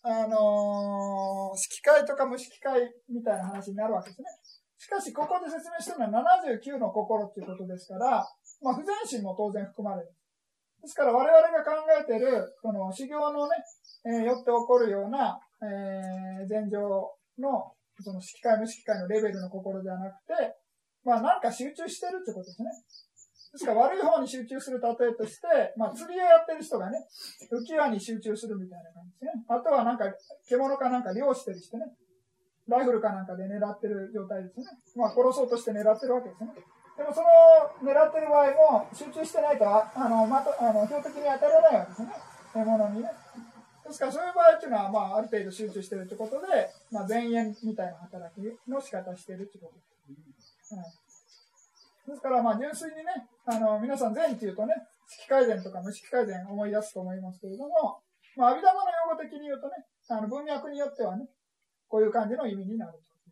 [0.02, 4.28] あのー、色界とか無色界みたいな話になるわけですね。
[4.78, 8.24] しかし、ここで説明してるのは79の心っていうことですから、
[8.62, 10.12] まあ、不全心も当然含まれる。
[10.82, 13.56] ですから、我々が考えてる、この修行のね、
[14.04, 16.78] えー、よって起こるような、えー、前場
[17.38, 20.54] の、その色界無色界のレベルの心ではなくて、
[21.04, 22.68] まあ、なんか集中してるってことですね。
[23.56, 26.98] ですから悪い方に集中する例えとして、まあ、釣りをやってる人がね、
[27.50, 29.32] 浮き輪に集中するみたいな感じですね。
[29.48, 30.04] あとはなんか、
[30.46, 31.86] 獣かなんか漁してる人ね。
[32.68, 34.66] ライフルかなんかで狙ってる状態ですね。
[34.96, 36.50] まあ、殺そうとして狙ってるわけですね。
[36.96, 37.28] でもその
[37.82, 42.08] 狙ってる場合も集中してないと、あの、また、あの、標的に当たらないわけですね。
[42.54, 43.10] 獲物にね。
[43.86, 49.80] ですからそういう場合っていうのは、まあ、ある程度集中してるってことで、まあ、前縁みたいな働きの仕方してるってことで
[50.40, 50.74] す。
[50.74, 51.06] はい
[52.06, 54.74] ですから、まあ、純粋にね、あの、皆さん善っていうとね、
[55.08, 57.98] 色改善とか無色改善思い出すと思いますけれども、
[58.36, 58.70] まあ、阿弥陀の
[59.10, 59.74] 用語的に言うとね、
[60.08, 61.26] あの、文脈によってはね、
[61.88, 63.30] こういう感じの意味になるというこ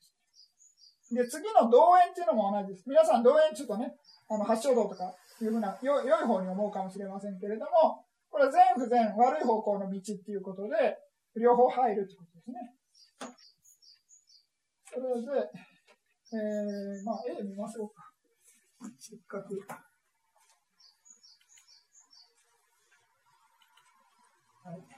[1.12, 1.38] とです。
[1.38, 2.84] で、次の動縁っていうのも同じです。
[2.86, 3.94] 皆さん動縁ちょっとね、
[4.28, 10.98] あの、八正道とかいうふうな、良い方に思うかもしれませんけれども、これは善不善、悪い方向の道っていうことで、
[11.36, 12.74] 両方入るということですね。
[14.92, 15.50] それで、
[16.32, 18.12] えー、まあ、絵見ましょうか。
[18.98, 19.60] せっかく。
[24.64, 24.93] はい。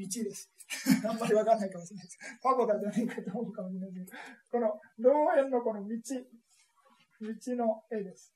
[0.00, 0.50] 道です。
[1.04, 2.18] あんまりわかんないかもしれないです。
[2.42, 4.12] パゴダじゃないかと思うかもしれないです
[4.50, 5.96] けど、この道園のこの道、
[7.20, 8.32] 道の絵です。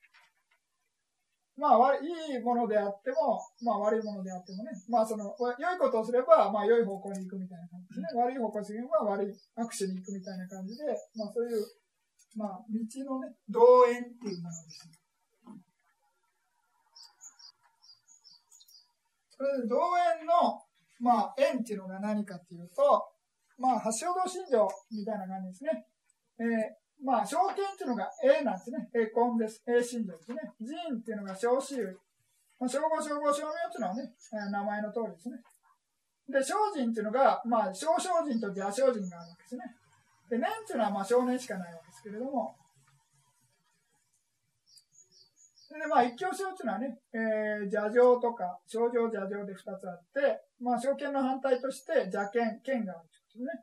[1.57, 8.21] まあ、いいものであっても、まあ悪いものであってもね、まあその、良いことをすれば、まあ良い方向に行くみたいな感じですね。
[8.21, 11.65] 悪い方向にすれば悪い握手に行くみたいな感じで、まあそういう、
[12.35, 15.05] まあ道のね、道縁っていうものですね。
[19.31, 19.77] それで道
[20.21, 20.63] 縁の、
[21.01, 23.05] まあ縁っていうのが何かっていうと、
[23.59, 25.87] まあ八正道信条みたいな感じですね。
[26.39, 28.89] えーまあ、証券っていうのが A なんですね。
[28.95, 29.63] A コンです。
[29.67, 30.39] A 信条ですね。
[30.61, 31.95] 人っていうのが小子類。
[32.59, 34.15] まあ、称号、称号、称名っていうのはね、
[34.51, 35.37] 名前の通りですね。
[36.31, 39.65] で、精進っていうのが、まあ、小精進と邪精進があるわけですね。
[40.31, 42.57] で、年っていうのは、まあ、少年しかないわけですけれども、
[45.79, 53.63] で、まあ、一教症っていうのはね、えー、邪情とか、症状邪情で二つあって、まあ、証券の反対として邪剣、剣があるということで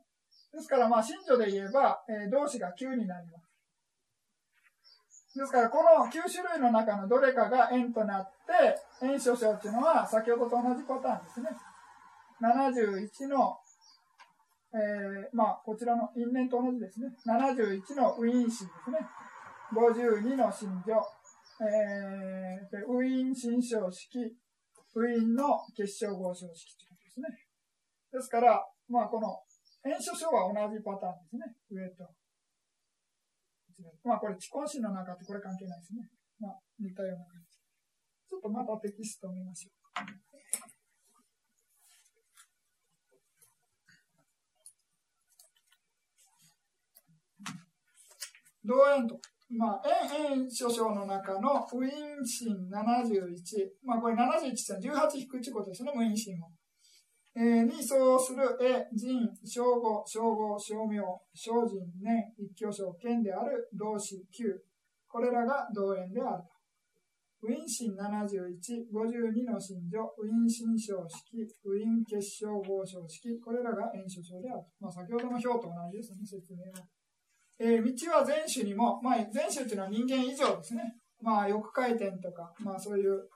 [0.51, 0.59] すね。
[0.59, 3.51] ですから、まあ、信条で言えば、えー、動詞が9になります。
[5.33, 11.49] ですから、この9種類の中のどれかが円となって、円所象っていうのは、先ほどと同じパターンですね。
[12.43, 13.57] 71の、
[14.73, 17.15] えー、まあ、こちらの因縁と同じですね。
[17.25, 18.99] 71のウィン心ですね。
[19.73, 21.01] 52の心情。
[21.61, 24.17] えー、ウィーン心象式。
[24.93, 27.27] ウィーンの結晶合唱式ということですね。
[28.11, 29.39] ですから、まあ、この
[29.83, 31.55] 変所書は同じパターンですね。
[31.69, 32.09] 上と。
[34.03, 36.09] まあこれ、地根心の中ってこれ関係ないですね。
[36.39, 37.57] まあ似たような感じ。
[38.29, 39.77] ちょっとまたテキストを見ましょう。
[48.63, 49.19] 同円と。
[49.57, 49.81] まあ、
[50.13, 53.69] 円円所章の中のウィンシン71。
[53.83, 56.47] まあ、これ71って18引くってことですね、無因心を。
[57.35, 60.99] えー、に相する絵、人、称号、称号、称名、
[61.33, 64.55] 精進、年、一挙称、剣である動詞9。
[65.07, 66.43] これらが同縁である
[67.43, 68.53] ウィンシン71、
[68.93, 76.85] 52の信条、ウィン新章式、ウィン結晶合章式、これらが演所章であるまあ、先ほどの表と同じですね、説明は。
[77.61, 80.81] えー、道は全種にも、まあ、全種っていうのは人間以上ですね。
[81.21, 83.29] まあ、翼回転とか、まあ、そういう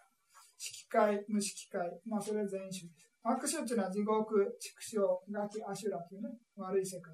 [0.58, 3.06] 色界、無色界、まあ、それは全種です。
[3.22, 4.98] 悪種っていうのは地獄、畜生、
[5.32, 7.14] ガキ、アシュラというね、悪い世界。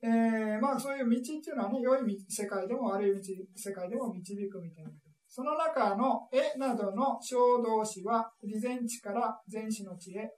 [0.00, 3.20] えー、まあそういう道っていうのはね、良い世界でも悪い道
[3.56, 4.90] 世界でも導くみたいな。
[5.26, 10.30] その中の絵などの小動詞は、備前地から前史の地へ、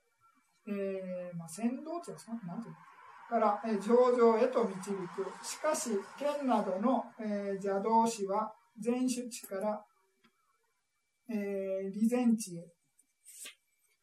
[0.67, 2.33] えー、まあ先導地ですか？
[2.47, 2.79] なんていうの？
[3.31, 5.47] から、上々へと導く。
[5.47, 8.53] しかし、剣などの、えー、邪道詞は
[8.85, 9.81] 前種地から、
[11.31, 12.67] えー、備前地へ、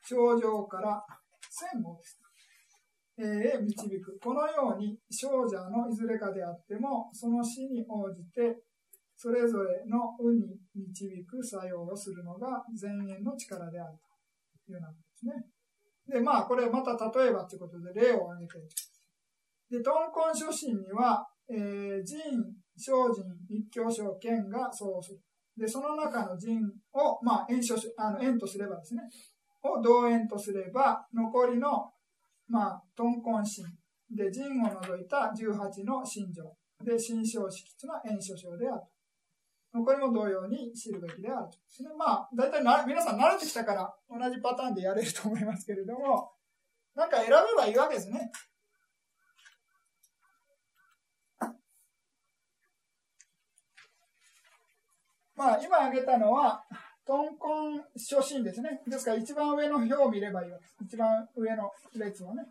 [0.01, 1.05] 症状から
[1.49, 2.21] 戦後です。
[3.19, 4.17] へ導く。
[4.23, 8.63] このように、少女のいずれかであっても、その死に応じて、
[9.17, 13.97] それぞれの運に導く作用をするのが前縁の力である
[14.65, 15.34] というようなことですね。
[16.07, 18.97] で、まあ、これまた例えばということで例を挙げてで、ト
[19.76, 22.18] ンコン初心には、えー、人、
[22.78, 25.20] 精進、一教書、剣がそうする。
[25.57, 26.57] で、その中の人
[26.93, 29.01] を、まあ、円所あの円とすればですね、
[29.63, 31.91] を同円とすれば、残りの、
[32.47, 33.65] まあ、トンコン心
[34.11, 36.43] で、人を除いた18の心情
[36.84, 38.82] で、心象式というのは円所章である。
[39.74, 41.57] 残りも同様に知るべきであると。
[41.68, 46.32] それまあ、大体な皆さん慣れてきたから同じパターンでやれると思いますけれども、
[46.95, 48.32] なんか選べばいいわけですね。
[55.38, 56.64] まあ、今挙げたのは、
[57.06, 58.82] トンコン初心ですね。
[58.88, 60.76] ですから、一番上の表を見ればいいわけです。
[60.82, 62.44] 一番上の列をね。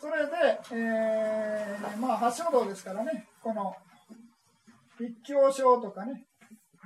[0.00, 0.32] それで、
[0.72, 3.74] えー、まあ、八正道ですからね、この、
[4.98, 6.24] 一教章とかね、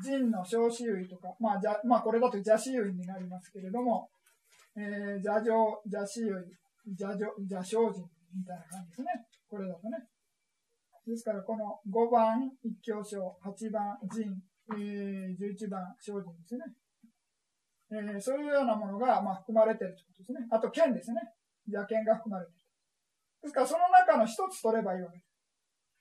[0.02, 4.08] 人の小子類とか、まあ、じゃまあ、これだと邪子類になりますけれども、
[4.76, 4.84] えー、
[5.22, 6.30] 邪上、邪子類、
[6.98, 8.00] 邪上、邪小人
[8.34, 9.06] みたいな感じですね。
[9.48, 9.98] これだとね。
[11.06, 14.42] ですから、この5番一教章、8番人、
[14.78, 16.64] えー、11番精進ですね。
[17.92, 20.46] えー、そういうようなものが、まあ、含まれているということですね。
[20.50, 21.20] あと、剣ですね。
[21.68, 22.62] 邪剣が含まれている。
[23.42, 25.32] ですから、その中の一つ取ればいいわけです。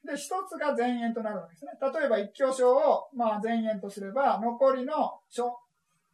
[0.06, 1.72] で、一つが前縁となるわけですね。
[1.82, 5.52] 例えば、一教章を、まあ、前縁とすれば、残りの書、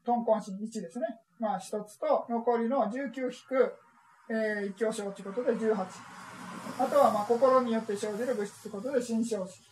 [0.03, 1.08] トンコンシン1ですね。
[1.39, 3.76] まあ、一つと、残りの19引く、
[4.30, 5.76] えー、一教章ということで18。
[6.80, 9.70] あとは、まあ、心によって生じる物質ということで、新章式。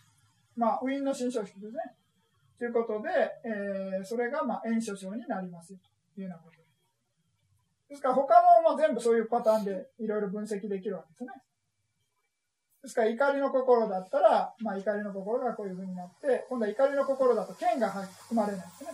[0.56, 1.78] まあ、ウィンの新章式ですね。
[2.58, 3.08] ということで、
[3.44, 5.78] えー、それが、まあ、炎症症になりますよ
[6.14, 7.90] というようなことです。
[7.90, 11.30] ですから、他も、ま、全部そういうパターンでいろいろ分析できるわけですね。
[12.82, 18.90] ですから、怒りの心だったら、まあ、怒りの心がこういうふうになって、今度は怒りの心だと剣が含まれないですね。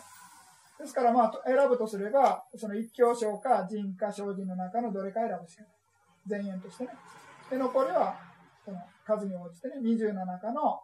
[0.81, 6.43] ですから、まあ、選ぶとすれば、その一教章か人か精進の中のどれか選ぶしかない。
[6.43, 6.91] 前縁としてね。
[7.51, 8.17] で、残りは、
[8.65, 10.81] この数に応じてね、20の中の、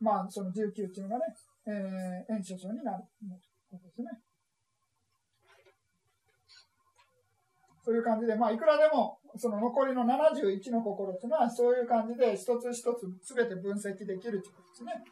[0.00, 1.34] まあ、その19っていうのがね、
[1.66, 3.40] えー、炎症症になるという
[3.70, 4.08] ことですね。
[7.86, 15.04] そういう感じで、まあ、いくらでも、その残りの71の心というのは、そういう感じで、一つ一つすべて分析できるということですね。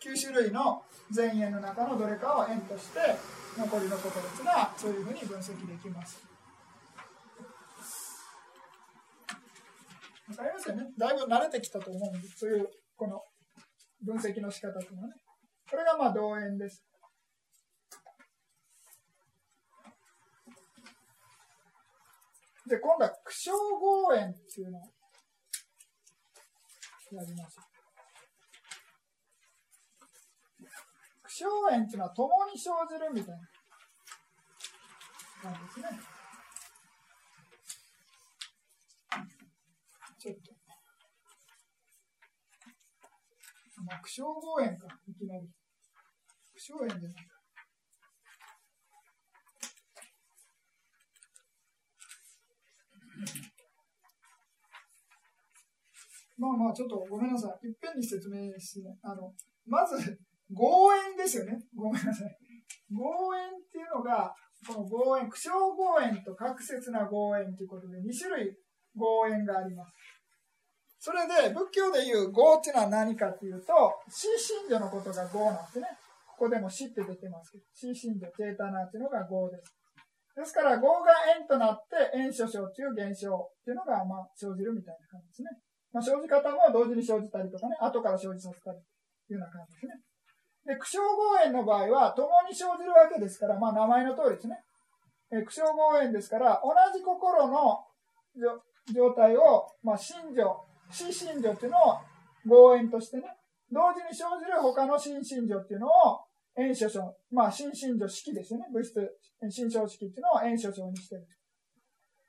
[0.00, 0.82] 9種類の
[1.14, 3.00] 前縁の中のどれかを円として、
[3.58, 6.22] 残りの心というのは、そういうふうに分析できます。
[10.28, 10.84] わかりますよね。
[10.96, 13.20] だいぶ慣れてきたと思うんで、そういう、この
[14.02, 15.14] 分析の仕方というのはね。
[15.70, 16.84] これがまあ同円です。
[22.66, 24.82] で、今度は苦笑合円っていうのを
[27.12, 27.60] やります。
[31.38, 33.36] 苦笑円っていうのは共に生じるみたい
[35.42, 36.00] な感じですね。
[40.18, 40.40] ちょっと。
[43.80, 43.86] 苦
[44.22, 45.48] 笑合円か、いきなり。
[46.62, 47.40] 小円じゃないか。
[56.36, 57.68] まあまあ、ちょっとごめんなさい。
[57.68, 58.98] いっぺんに説明してね。
[59.02, 59.32] あの、
[59.66, 59.96] まず、
[60.52, 61.64] 合円ですよね。
[61.74, 62.36] ごめんなさい。
[62.92, 64.34] 合円っていうのが、
[64.66, 68.54] この合円、苦笑合円と確説な合円ということで、2種類
[68.94, 69.92] 合円があります。
[70.98, 73.72] それで、仏教でいう合っていうのは何かっていうと、
[74.10, 75.86] 死信女のことが合なんですね。
[76.40, 79.76] ここでも死って出てますけど、死信条、チェータナーっていうのが合です。
[80.32, 85.52] ですから、合が円となって、円所象という現象っていうのが、まあ、生じるみたいな感じですね。
[85.92, 88.80] まあ、生じ方も同時に生じたりとかね、後から生じさせたり
[89.28, 90.00] というような感じですね。
[90.64, 94.64] で、苦笑合円の場合は、共に生じるわけですから、まあ、名前の通りですね。
[95.28, 97.84] え苦笑合円ですから、同じ心の
[98.88, 100.56] 状態を、まあ、信条、
[100.88, 102.00] 死信条っていうのを
[102.48, 103.28] 合円としてね、
[103.70, 108.66] 同時に生じる他の新信条っていうのを、炎症症、まあ、新信条式ですよね。
[108.72, 111.26] 物質、新症式っていうのを炎症症にしてる。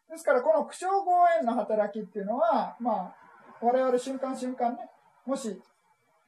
[0.10, 3.16] ですから、この苦笑合炎の働きっていうのは、まあ、
[3.62, 4.90] 我々瞬間瞬間ね、
[5.26, 5.62] もし、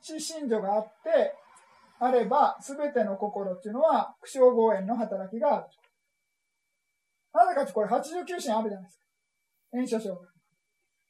[0.02, 1.36] 死信条があって、
[2.00, 5.68] あれば、すべての心っていうのは、苦笑合炎の働きがある。
[7.34, 9.06] なぜかってこれ89心あるじゃないですか。
[9.72, 10.22] 炎症症。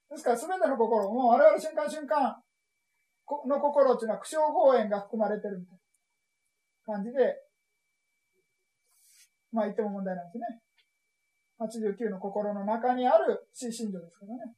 [0.10, 2.42] ですから、すべての心、もう我々瞬間瞬間
[3.46, 5.83] の心っていうのは苦笑合炎が含まれてるみたい。
[6.86, 7.36] 感じで、
[9.52, 10.62] まあ言っても問題ないですね。
[11.60, 14.54] 89の心の中にある死心情ですからね。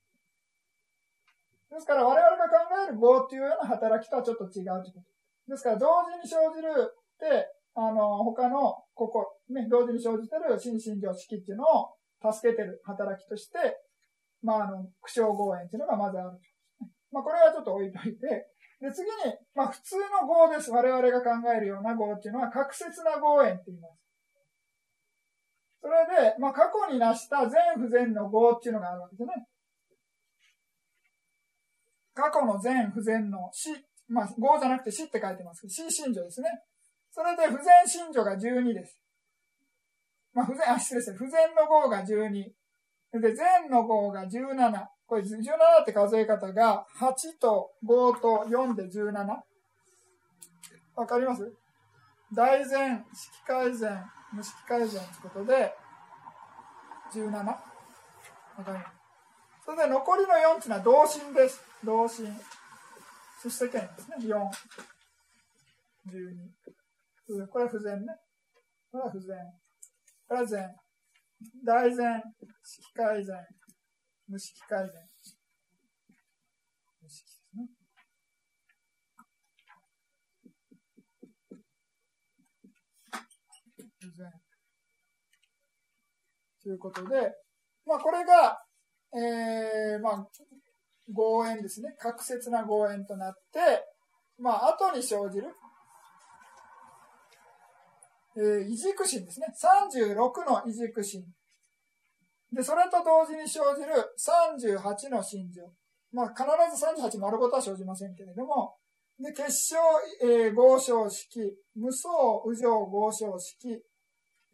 [1.71, 2.55] ですから我々が考
[2.87, 5.03] える業っていうような働きとはちょっと違うというこ
[5.47, 5.51] と。
[5.51, 13.59] ですから同時に生じるって、あの、他の心、ね、同時に生じてる心身情式っていうのを助けてる働きとして、
[14.41, 16.39] まあ、あの、苦笑合縁っていうのがまずある。
[17.11, 18.47] まあ、これはちょっと置いといて、
[18.81, 20.71] で、次に、まあ、普通の合です。
[20.71, 24.05] 我々が考えるような合っていうのは、確説な合縁って言います。
[25.81, 29.47] それで、まあ、過去に成した全不全の合っていうのがあるわけですね。
[32.15, 33.69] 過去の全不全の死、
[34.07, 36.49] まあ、合じゃなくて死って書いてますけど、死信条ですね。
[37.11, 38.99] それで不全信条が12です。
[40.33, 41.13] まあ、不全、あ、失礼です。
[41.13, 42.51] 不全の合が12。
[43.21, 44.87] で、全の合が17。
[45.07, 45.27] これ17
[45.81, 49.13] って数え方が8と5と4で17。
[50.95, 51.53] わかります？
[52.33, 54.03] 大前、式改善、
[54.33, 55.73] 無式改善ってことで
[57.13, 57.31] 17。
[57.31, 57.61] わか
[58.67, 58.85] ります？
[59.65, 61.61] それで残りの4っていうのは同心です。
[61.83, 62.25] 同心。
[63.43, 64.17] 出世権ですね。
[64.21, 64.27] 4。
[66.07, 67.47] 12。
[67.47, 68.15] これは不全ね。
[68.91, 69.37] これは不全。
[70.27, 70.75] これは善。
[71.65, 72.23] 大善、
[72.63, 73.35] 式改善、
[74.27, 75.09] 無式改善。
[77.01, 77.69] 無式ですね。
[84.01, 84.31] 不全。
[86.63, 87.35] ということで、
[87.85, 88.59] まあこれが、
[89.13, 90.27] えー、まあ、
[91.13, 91.95] 合縁ですね。
[91.99, 93.59] 確説な合縁となって、
[94.39, 95.55] まあ後に生じる、
[98.37, 99.47] えー、異軸心ですね。
[99.53, 100.15] 36
[100.49, 101.23] の異軸心。
[102.55, 105.61] で、それと同時に生じる38の心情。
[106.13, 108.77] まあ、必ず38丸ごとは生じませんけれども、
[109.19, 109.77] で、結晶、
[110.23, 111.39] えー、合唱式、
[111.75, 112.07] 無双、
[112.47, 113.83] 右上合唱式、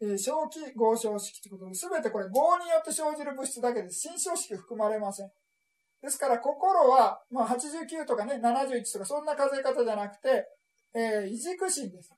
[0.00, 4.00] えー、正気合唱式ということで、すべてこれ合によって生じる物質だけです。
[4.00, 5.30] 心象式含まれません。
[6.02, 10.48] ですから、心は、まあ、89とかね、71とか、そんな数え方じゃなくて、
[10.92, 12.10] えー、異軸心です。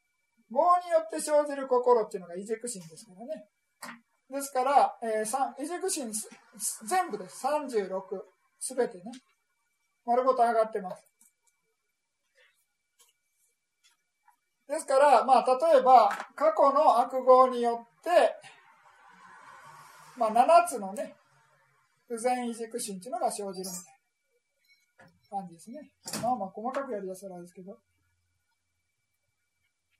[0.51, 3.49] 業によって生じる心っていうのが異軸心ですからね。
[4.31, 6.11] ですから、えー、異軸心
[6.87, 7.47] 全部です。
[7.47, 8.01] 36。
[8.59, 9.05] すべてね。
[10.07, 11.15] 丸ごと上がってます。
[14.67, 18.11] ですから、まあ、例えば、過去の悪号によって、
[20.17, 21.15] まあ、7つのね、
[22.09, 23.77] 不全異軸心っていうのが生じるみ
[24.97, 25.91] たいな感じですね。
[26.23, 27.77] まあまあ、細かくやりだしたらですけど。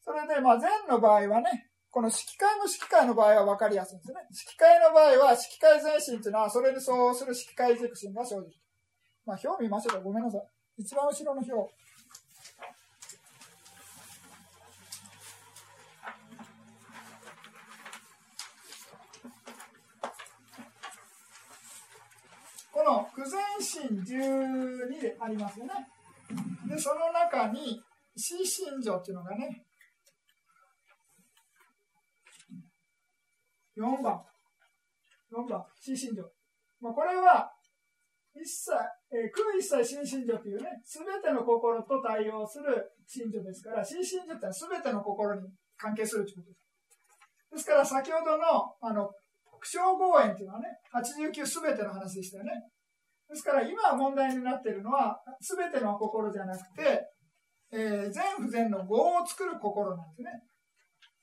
[0.03, 4.17] それで、まあ、善の場合はね、この式会の式会の場合は分かりやすいんですね。
[4.33, 8.57] 式会の場合は、式会全身というのは、それに相応する式会軸心が生じる。
[9.25, 10.01] まあ、表見ましょうか。
[10.01, 10.43] ごめんなさい。
[10.79, 11.53] 一番後ろの表。
[22.73, 25.73] この不全心12でありますよね。
[26.69, 27.81] で、その中に、
[28.17, 29.65] 死心情っていうのがね、
[33.77, 34.23] 4番。
[35.33, 36.23] 4番、新信条。
[36.81, 37.51] まあ、これは、
[38.35, 38.73] 一切、
[39.13, 46.65] えー、空一切新信条というね、すべての心と対応する信条ですから、新信条ってのはすべての心に関係するということです。
[47.53, 49.09] ですから、先ほどの、あの、
[49.61, 52.51] 苦笑合縁っていうのはね、89すべての話でしたよね。
[53.31, 57.07] ですから、今問題になっているのは、すべての心じゃなくて、
[57.73, 60.31] えー、全不全の業を作る心なんですね。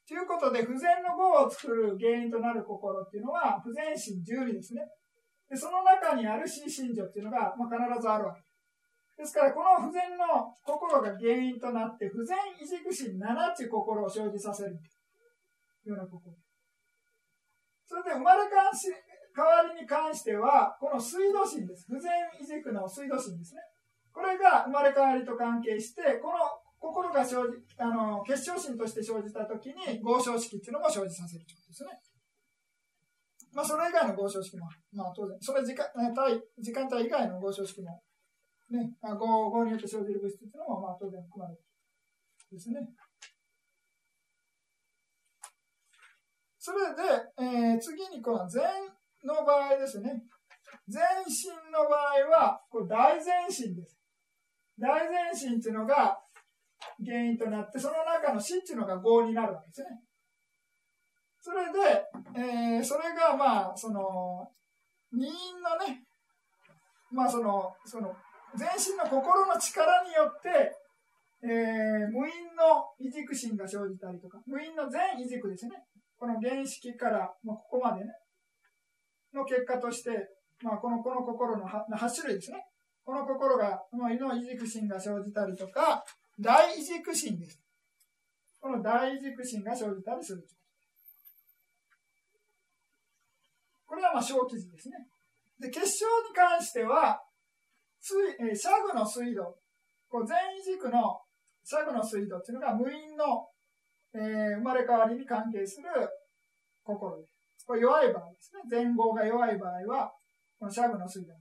[0.08, 4.82] ということで、不全の語を作る原因となる心っていうのは、不全心12ですね。
[5.50, 8.52] で、その中にある心心情っていうのが、まあ、必ずあるわけです。
[9.18, 14.74] ですから、この不全の心が原因となって、不全異軸心7っていう心を生じさせる
[15.86, 16.34] ような心。
[17.86, 18.88] それで、生まれ変わし
[19.36, 21.86] 代わりに関しては、この水道心です。
[21.88, 23.62] 不全異軸の水道心ですね。
[24.12, 31.90] これが生まれ変わりと関係して、この心が生じ、あの、結晶心として生じたときに、合唱式っていうのも生じさせるということですね。
[33.54, 38.02] まあ、それ以外の合唱式も、まあ、当然、それ時間、帯、時間帯以外の合唱式も、
[38.72, 41.62] ね、合、合によって生じる物質っていうのも、まあ、当然含まれる
[42.52, 42.80] ですね。
[46.58, 47.02] それで、
[47.38, 48.64] えー、次にこの全
[49.24, 50.24] の場合ですね。
[50.88, 53.98] 全身の場合は、これ大全身です。
[54.78, 56.18] 大全身っていうのが、
[57.06, 59.88] 原因となって、その中の死っていうのが業になるわけですね。
[61.40, 64.48] それで、えー、それがまあ、その、
[65.12, 66.04] 任因のね、
[67.12, 68.16] まあその、その、
[68.56, 70.72] 全身の心の力によって、
[71.44, 75.84] えー、無因の異軸心が生じたりとか、無因の全異軸ですね。
[76.20, 78.12] この原式から、まあ、ここまでね、
[79.34, 80.12] の結果として、
[80.62, 82.68] まあ、この、この心の 8, 8種類ですね。
[83.04, 86.06] この心が、まあ、の異軸心が生じたりとか、
[86.40, 87.60] 大軸心です。
[88.60, 90.48] この大軸心が生じたりする。
[93.86, 94.96] これはまあ小記事ですね。
[95.60, 97.22] で、結晶に関しては、
[98.00, 99.56] 水えー、シャグの水道、
[100.10, 101.20] こう全軸の
[101.64, 103.48] シャグの水道っていうのが無因の、
[104.14, 105.88] えー、生まれ変わりに関係する
[106.84, 107.26] 心で
[107.58, 107.66] す。
[107.66, 108.62] これ弱い場合ですね。
[108.70, 110.12] 前後が弱い場合は、
[110.60, 111.34] このシャグの水道。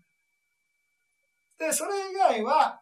[1.59, 2.80] で、それ以外は、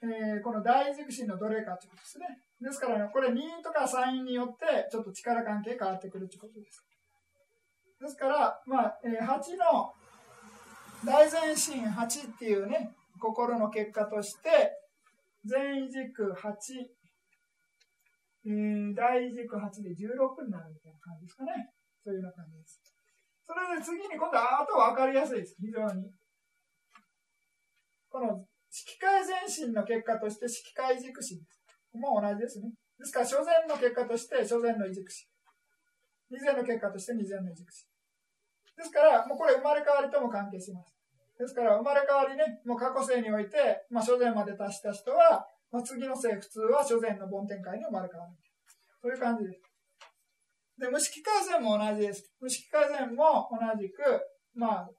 [0.00, 2.26] えー、この大軸心のどれかということですね。
[2.60, 6.84] ですから、これ2とか3因によってちょっと力関係変わってくるということです。
[8.00, 9.92] ですから、まあ、えー、8の
[11.04, 14.70] 大前進8っていうね、心の結果として、
[15.44, 16.54] 全軸8、
[18.46, 21.70] えー、大軸8で16になるみたいな感じですかね。
[22.04, 22.80] そういうような感じです。
[23.44, 25.56] それで次に今度はあと分かりやすいです。
[25.58, 26.10] 非常に。
[28.10, 31.38] この色界前進の結果として色界軸心。
[31.94, 32.70] もう同じですね。
[32.98, 35.26] ですから、初前の結果として初前の異軸心。
[36.30, 37.88] 二前の結果として二前の異軸心。
[38.76, 40.94] ですから、もうこれ生まれ変わりとも関係します。
[41.38, 48.32] ですから、生まれ変わりね、もう過去世において、まあ、初前まで達した人は、まあ、次の世、普通は初前の梵天界に生まれ変わる。
[49.00, 49.62] そういう感じです。
[50.78, 52.32] で、無色改善も同じです。
[52.40, 54.02] 無色改善も同じく、
[54.54, 54.90] まあ、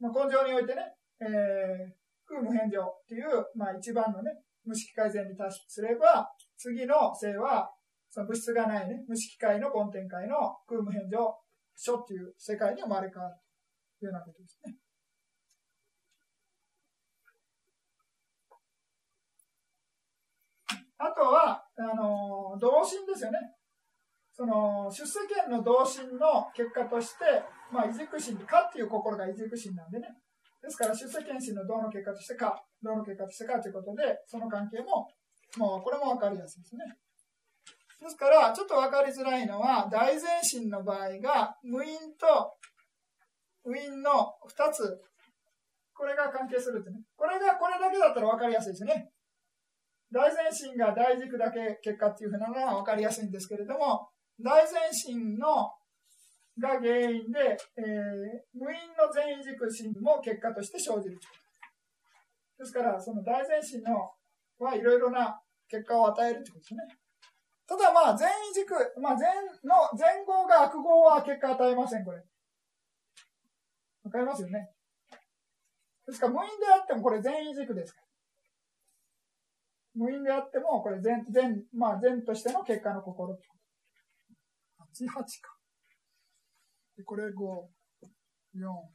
[0.00, 2.01] まあ、根性においてね、えー、
[2.32, 4.32] 空無返上っていう、まあ、一番のね、
[4.64, 6.26] 無色改善に達すれば、
[6.56, 7.70] 次の性は、
[8.08, 11.36] その物質がないね、無色界の梵天界の空無返上、
[11.76, 13.36] 書っていう世界に生まれ変わる
[14.00, 14.76] というようなことですね。
[20.98, 23.38] あとは、あの、同心ですよね。
[24.32, 27.24] その、出世権の同心の結果として、
[27.72, 30.08] まあ、異軸心、かっていう心が異軸心なんでね。
[30.62, 35.08] ですから、出世権心の同の結果としてか、同の結果としてかということで、その関係も、
[35.58, 36.84] もう、これもわかりやすいですね。
[38.00, 42.56] ですから、ちょっとわかりづらいのは、大前進の場合が、無因と、
[43.64, 45.00] ウィンの2つ、
[45.94, 47.02] これが関係するってね。
[47.16, 49.12] これが、これだけだったらわかりやすいですね。
[50.12, 54.08] 大前進が大軸だけ結果っていうふうなのは分かりやすいんですけれども、
[54.38, 55.72] 大前進の
[56.58, 57.84] が原因で、えー、
[58.54, 61.18] 無因の全異軸心も結果として生じる。
[62.58, 64.10] ですから、その大前進の
[64.58, 66.80] はいろいろな結果を与えるということですね。
[67.66, 69.32] ただまあ、全異軸、まあ、前
[69.64, 72.22] の、前後が悪号は結果与えません、これ。
[74.04, 74.70] わかりますよね。
[76.06, 78.06] ですから、無因であってもこれ全異軸ですから。
[79.94, 83.32] 無因であっても、これ全、全、まあ全としての結果の心。
[83.34, 83.38] 8、
[85.06, 85.61] 8か。
[86.96, 87.32] で、これ5、4。
[87.34, 88.92] こ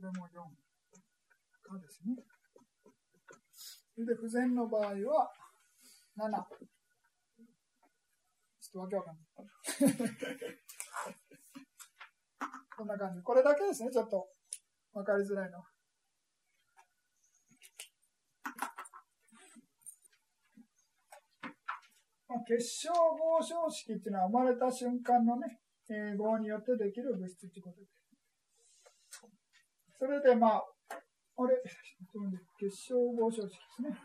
[0.00, 0.62] れも4。
[1.72, 2.16] かですね。
[4.04, 4.94] で、不全の場合は、
[6.16, 6.28] 7。
[8.60, 9.26] ちょっとわけわかんない。
[12.76, 13.22] こんな感じ。
[13.22, 14.28] これだけですね、ちょっと
[14.92, 15.64] わかりづらいのは。
[22.21, 25.58] まあ、結晶合唱式っていうのは生まれた瞬間のね、
[25.88, 27.86] えー、合によってできる物質っていうことで。
[29.98, 31.62] それでまあ、あれ、
[32.58, 33.96] 結晶合唱式ですね。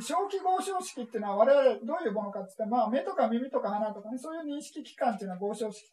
[0.00, 5.86] 小気合唱式っていうのは我々どういうものかって言ったら、まあ、目とか耳とか鼻とかね、そういう認識器官っていうのは合唱式。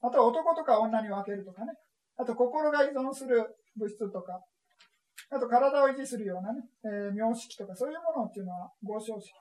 [0.00, 1.72] あとは男とか女に分けるとかね。
[2.16, 3.44] あと心が依存する
[3.76, 4.40] 物質とか。
[5.30, 9.32] あと体を維持するようなね、えー、名式とかそういうものっていうのは合唱式。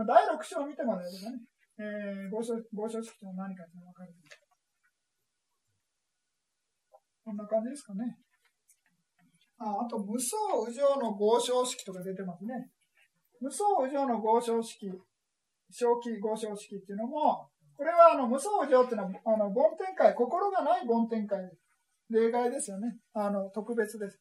[0.00, 1.44] まあ、第6章を見てもらえればね、
[1.76, 4.14] えー、合唱合唱式とは何かってわかる。
[7.22, 8.16] こんな感じですかね。
[9.58, 12.70] ああと、無双右上の合唱式とか出てますね。
[13.40, 14.88] 無双右上の合唱式、
[15.70, 21.38] 正気合唱式っていうのも、これはあの無双右上っていうのは、あの、梵天界、心がない梵天界
[22.08, 22.96] 例外ですよね。
[23.12, 24.18] あの、特別です。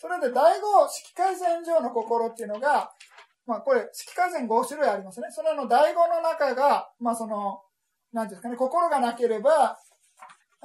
[0.00, 2.90] それで、第五式改善上の心っていうのが、
[3.48, 5.28] まあこれ、色改善5種類ありますね。
[5.30, 7.62] それの第5の中が、まあその、
[8.12, 9.78] なんていうんですかね、心がなければ、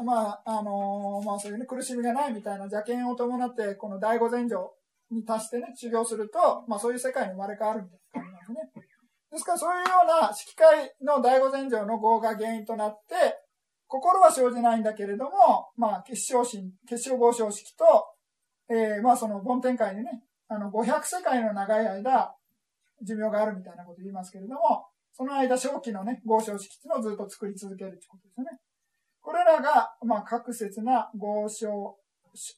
[0.03, 4.73] まあ、あのー、まあそういうね、苦しみがないみたいな邪険を伴って、この第5前上
[5.11, 8.83] に達してね、修行すると、まあそういう世界に生まれ変わるみたいな感じですね。
[9.31, 13.15] ですからそういうような色界の第5前上の業が原因となって、
[13.87, 17.85] 心は生じないんだけれども、まあ結晶心、結晶合唱式と、
[18.69, 22.35] えー、まあその梵天界にね、あの500世界の長い間、
[23.03, 28.59] 寿命があるみたいなこと言いますけれども、その間、正気のね、合唱式っていうのずっと作り続けるってことですよね。
[29.21, 31.97] これらが、まあ、各説な合唱、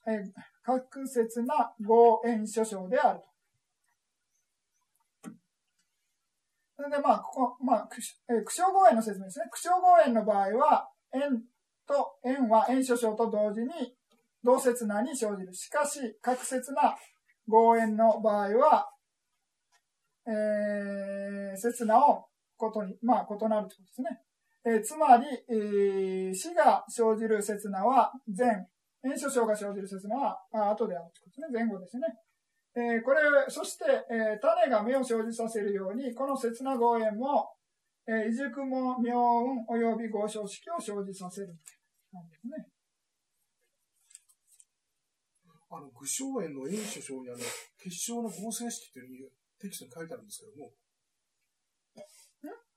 [0.08, 0.24] え
[0.64, 3.26] 各説な合円諸章であると。
[6.78, 7.90] それで、まあ、ここ、まあ、
[8.30, 9.46] え苦笑合円の説明ですね。
[9.52, 11.44] 苦笑合円の場合は、円
[11.86, 13.96] と、円は円諸章と同時に
[14.44, 15.54] 同説なに生じる。
[15.54, 16.96] しかし、各説な
[17.48, 18.90] 合円の場合は、
[20.28, 22.26] えー、刹那を
[22.58, 24.22] ことに、まあ、異なるということですね。
[24.66, 28.66] えー、つまり、えー、死が生じる刹那は前、
[29.04, 31.48] 炎症症が生じる刹那はあ後であるということですね。
[31.54, 32.04] 前後ですね。
[32.76, 37.54] えー、これ、そして、えー、種が芽を生じさせるように、この刹那合縁も、
[38.08, 41.56] えー、異熟も妙運及び合唱式を生じさせる。
[42.12, 42.68] なんですね。
[45.70, 47.38] あの、具象縁の炎症症にあの、
[47.78, 49.32] 結晶の合成式という
[49.66, 50.72] テキストに書いてあるんですけども、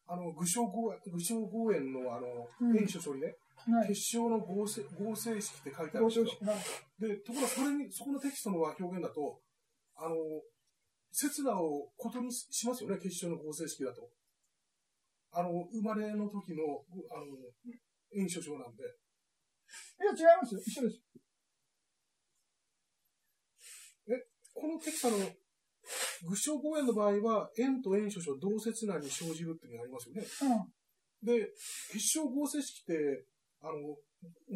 [0.08, 3.36] あの、具象合具象合炎のあの、炎症症にね、
[3.68, 6.26] はい、結晶の合成合成式って書いてあるんですよ。
[6.98, 9.42] で、ところがそれに、そこのテキストの表現だと、
[9.96, 10.16] あの、
[11.12, 14.08] 刹那をことにしますよね、結晶の合成式だと。
[15.32, 16.62] あの、生まれの時の、
[17.12, 17.36] あの、
[18.14, 18.84] 炎症症なんで。
[18.84, 18.86] い
[20.06, 20.60] や、違いますよ。
[20.64, 21.02] 一緒です。
[24.08, 25.18] え、このテキストの
[26.22, 30.22] 具象公演の場合は、円と円所書同説内に生じるっていうのがありますよね。
[31.22, 31.52] うん、で、
[31.92, 33.24] 結晶合成式って、
[33.62, 33.96] あの、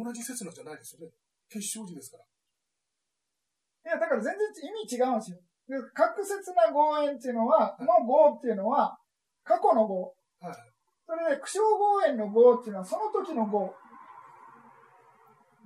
[0.05, 1.13] 同じ説なんじゃないですよね。
[1.49, 2.25] 結晶字ですから。
[2.25, 5.39] いや、だから全然意味違うんですよ。
[5.69, 8.99] で、確説な合円っていうのは、はい、の合っていうのは、
[9.45, 10.15] 過去の合。
[10.41, 10.55] はい。
[11.07, 13.75] それで、苦笑合円の合っていうのは、その時の合。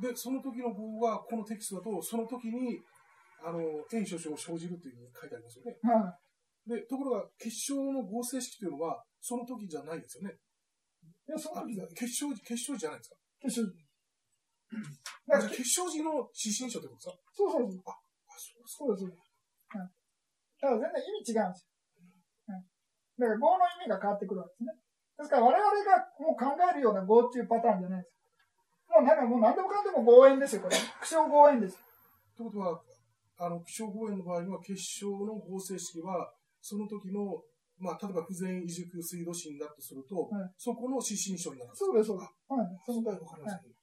[0.01, 2.83] で、その時の合は、このテキストだと、その時に
[3.47, 5.79] あの、炎症症を生じるというふうに書いてありますよね。
[5.83, 6.19] は
[6.67, 6.71] い。
[6.71, 10.35] で、ところが、結晶の合成式というのは、その時じゃないですよね。
[11.29, 13.17] いや、その時結晶、結晶じゃないですか？
[13.41, 13.87] 結晶時。
[15.31, 17.19] だから結晶時の指針書ってことですか？
[17.31, 17.83] そうそうそう。
[17.87, 17.95] あ、
[18.35, 18.99] そうです。
[18.99, 19.23] そうです。
[19.79, 19.91] はい。
[20.59, 21.71] だから全然意味違うんですよ。
[22.51, 22.65] はい。
[23.19, 24.75] だから合の意味が変わってくるわけですね。
[25.19, 28.15] ですから我々がもう考えるような合っていうパターンじゃないです。
[28.91, 30.75] もうなんかもう何でもかんでも合円ですよ、これ。
[31.03, 31.79] 苦笑合円です。
[32.37, 32.83] ということは、
[33.39, 37.43] あの、気象公園の場合は、結晶の合成式は、その時の、
[37.79, 42.33] まあ、例えば不全移熟水道芯だとすると、はい、そこの指針書になるそうです、そうです。
[42.49, 43.77] はい、その場合わかります、はい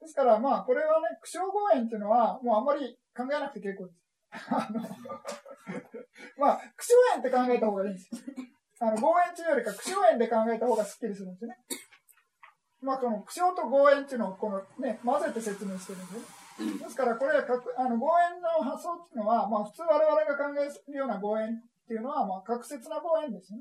[0.00, 3.98] ですから、まあ、これはね、苦笑合園っていうのは、もうあんまり考えなくて結構です。
[4.48, 4.80] あの、
[6.38, 8.22] まあ、苦笑園って考えた方がいいんですよ。
[8.80, 11.58] あの、合園というよりか、苦笑園で考えた方がスッキリするんですよね。
[12.82, 16.78] まあ、この、苦笑と合円っていうのを、このね、混ぜて説明してるんですね。
[16.78, 17.44] ですから、これは
[17.76, 23.60] あの、合円の発想っていうのは、まあ、普通我々が考えるような合円っていうのは、まあ、確説な合円ですね。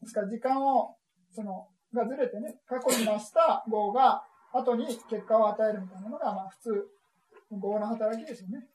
[0.00, 0.96] ですから、時間を、
[1.30, 4.22] その、がずれてね、過去に出した合が、
[4.52, 6.88] 後に結果を与えるみたいなのが、まあ、普通、
[7.50, 8.69] 合の働きですよね。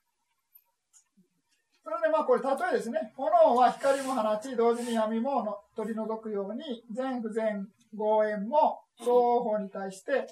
[1.85, 3.13] それでまあこれ例えですね。
[3.15, 10.25] 炎は光も放ち、同時に闇も取り除くように、全不全合円も双方に対して、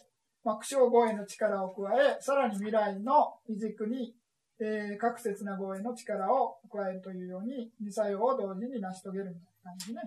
[0.44, 4.16] まあ、苦笑合円の力を加え、さらに未来の異軸に、
[4.60, 10.02] えー、各説な合円の力を加えるというように、二作用を同時に成し遂げるみたいな感じね。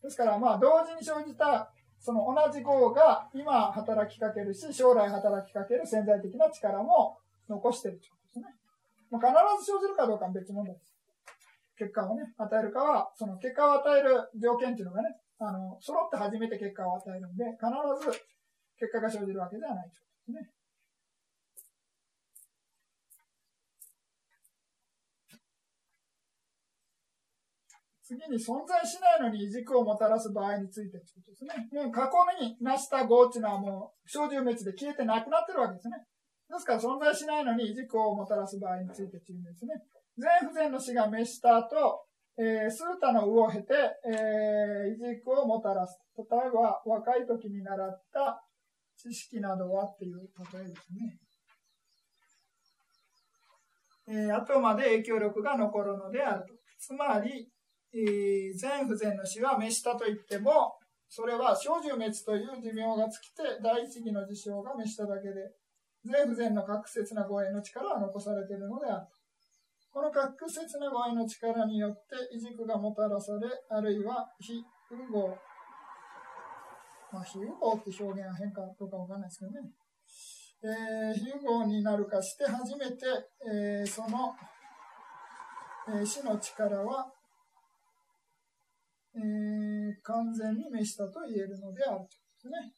[0.00, 7.18] ですから、まあ、同時に生じた、その同じ合が今働きかけるし、将来働きかける潜在的な力も
[7.48, 8.17] 残してると。
[9.10, 10.94] まあ、必ず生じるかどうかは別問題です。
[11.78, 17.70] 結果をね、与えるかは、その結果を与える条件っていうのがね、あの、揃って初めて結果を与えるんで、必
[18.02, 18.18] ず
[18.78, 20.58] 結果が生じるわけではないということですね。
[28.08, 31.68] 次に存在しないのに異軸をもたらす場合についてということですね。
[31.70, 36.06] もう過去に成した業っていうのはもう小獣滅で消えてなくなってるわけですね。
[36.48, 39.74] ですから存在しないのに異軸をもたらす場合についてというんですね。
[40.16, 42.04] 全不全の死が滅した後、
[42.38, 43.74] えー、スータの鵜を経て、
[44.06, 45.98] えー、異軸をもたらす。
[46.16, 48.42] 例えば、若い時に習った
[48.96, 50.18] 知識などはっていう
[50.52, 51.18] 例えですね。
[54.10, 56.54] えー、後まで影響力が残るのであると。
[56.78, 57.50] つまり、
[57.92, 60.78] えー、全不全の死は滅したと言っても、
[61.08, 65.50] それは小獣滅という寿命が尽きて、第一義の事象が滅しただけで、
[66.04, 69.06] 全不全の確説な護衛の力は残されているのである。
[69.90, 75.28] この確説な語彙の力によって異軸がもたらされ、あるいは非符号、
[77.10, 79.58] まあ、非符号って表現は変かどうかわかんないですけどね。
[80.62, 83.06] えー、非符号になるかして初めて、
[83.44, 84.34] えー、その、
[85.88, 87.10] えー、死の力は、
[89.16, 89.68] えー
[90.02, 92.72] 完全に召したと言えるのであるということですね。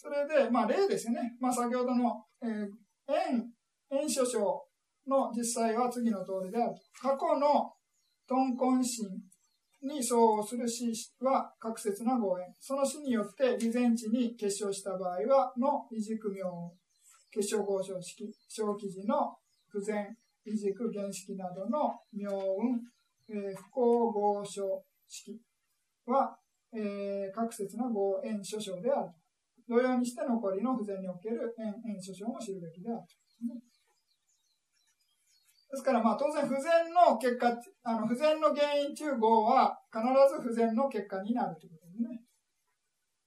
[0.00, 1.36] それで、まあ、例ですね。
[1.40, 2.70] まあ、先ほどの、えー、
[3.32, 3.50] 円、
[3.90, 4.38] 円書書
[5.08, 6.80] の実際は次の通りであると。
[7.02, 7.72] 過去の
[8.28, 9.08] 豚根心
[9.82, 12.46] に相応する死は確説な合縁。
[12.60, 16.44] その死によって備前地に結晶した場合は、の異軸名
[17.32, 19.36] 結晶合唱式、小記事の
[19.66, 22.80] 不全、異軸原式などの妙運、
[23.28, 25.40] えー、不幸合唱式
[26.06, 26.38] は、
[26.72, 29.10] えー、各説な合縁諸章である。
[29.68, 33.02] 同様にして残りの不全における縁縁諸章も知るべきである。
[35.70, 40.00] ですから、まあ、当然、不全の結果、あの、不全の原因中合は、必
[40.34, 42.22] ず不全の結果になるということですね。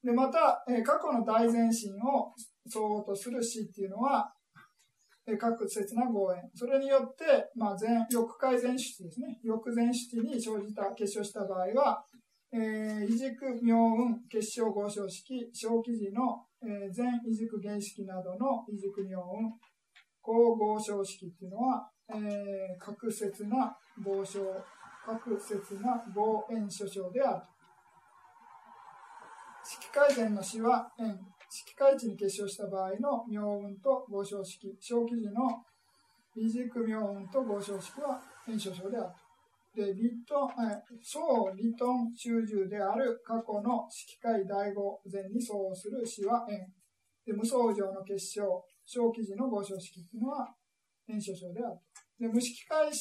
[0.03, 2.33] で、また、えー、過去の大前進を
[2.67, 4.33] 相応とする死っていうのは、
[5.27, 6.41] えー、各説な合縁。
[6.55, 9.39] それによって、まあ、前、翼界前出ですね。
[9.45, 12.03] 翼前出に生じた、結晶した場合は、
[12.53, 19.53] えー、異軸妙運結晶合唱式、小記事の、えー、全異軸原式などの異軸妙運、
[20.21, 24.41] 高合唱式っていうのは、えー、確説な合唱、
[25.05, 27.43] 確説な合縁諸唱である。
[29.63, 31.17] 式改善の詩は円、
[31.49, 35.63] 式改地に結晶した場合の妙運と合唱式、小記事の
[36.35, 39.07] 異軸妙運と合唱式は円諸唱である。
[39.73, 46.67] で、リトン、え小リトン集中である過去の式会第五前に相応する詩は円。
[47.25, 48.43] で、無相乗の結晶、
[48.85, 50.53] 小記事の合唱式というのは
[51.07, 51.79] 円諸唱である。
[52.19, 52.91] で、無式会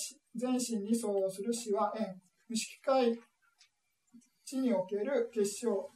[0.41, 2.21] 前身に相応する詩は円。
[2.49, 3.19] 無式会
[4.45, 5.91] 地における結晶、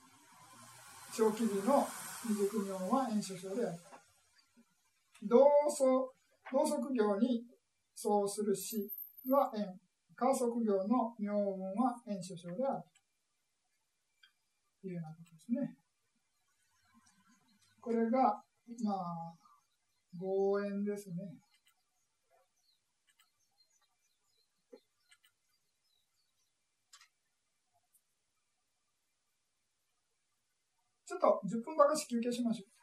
[1.12, 1.86] 小記事の
[2.28, 3.78] 二軸名は円諸唱である。
[5.22, 5.38] 同
[5.70, 6.12] 祖、
[6.52, 7.44] 同則行に
[7.94, 8.90] 相応する詩
[9.30, 9.83] は円。
[10.16, 12.82] 観測業の妙音は円所章である
[14.80, 15.76] というようなことですね。
[17.80, 18.42] これが、
[18.82, 19.34] まあ、
[20.18, 21.16] 望遠ですね。
[31.06, 32.73] ちょっと10分ばかし休憩しましょう。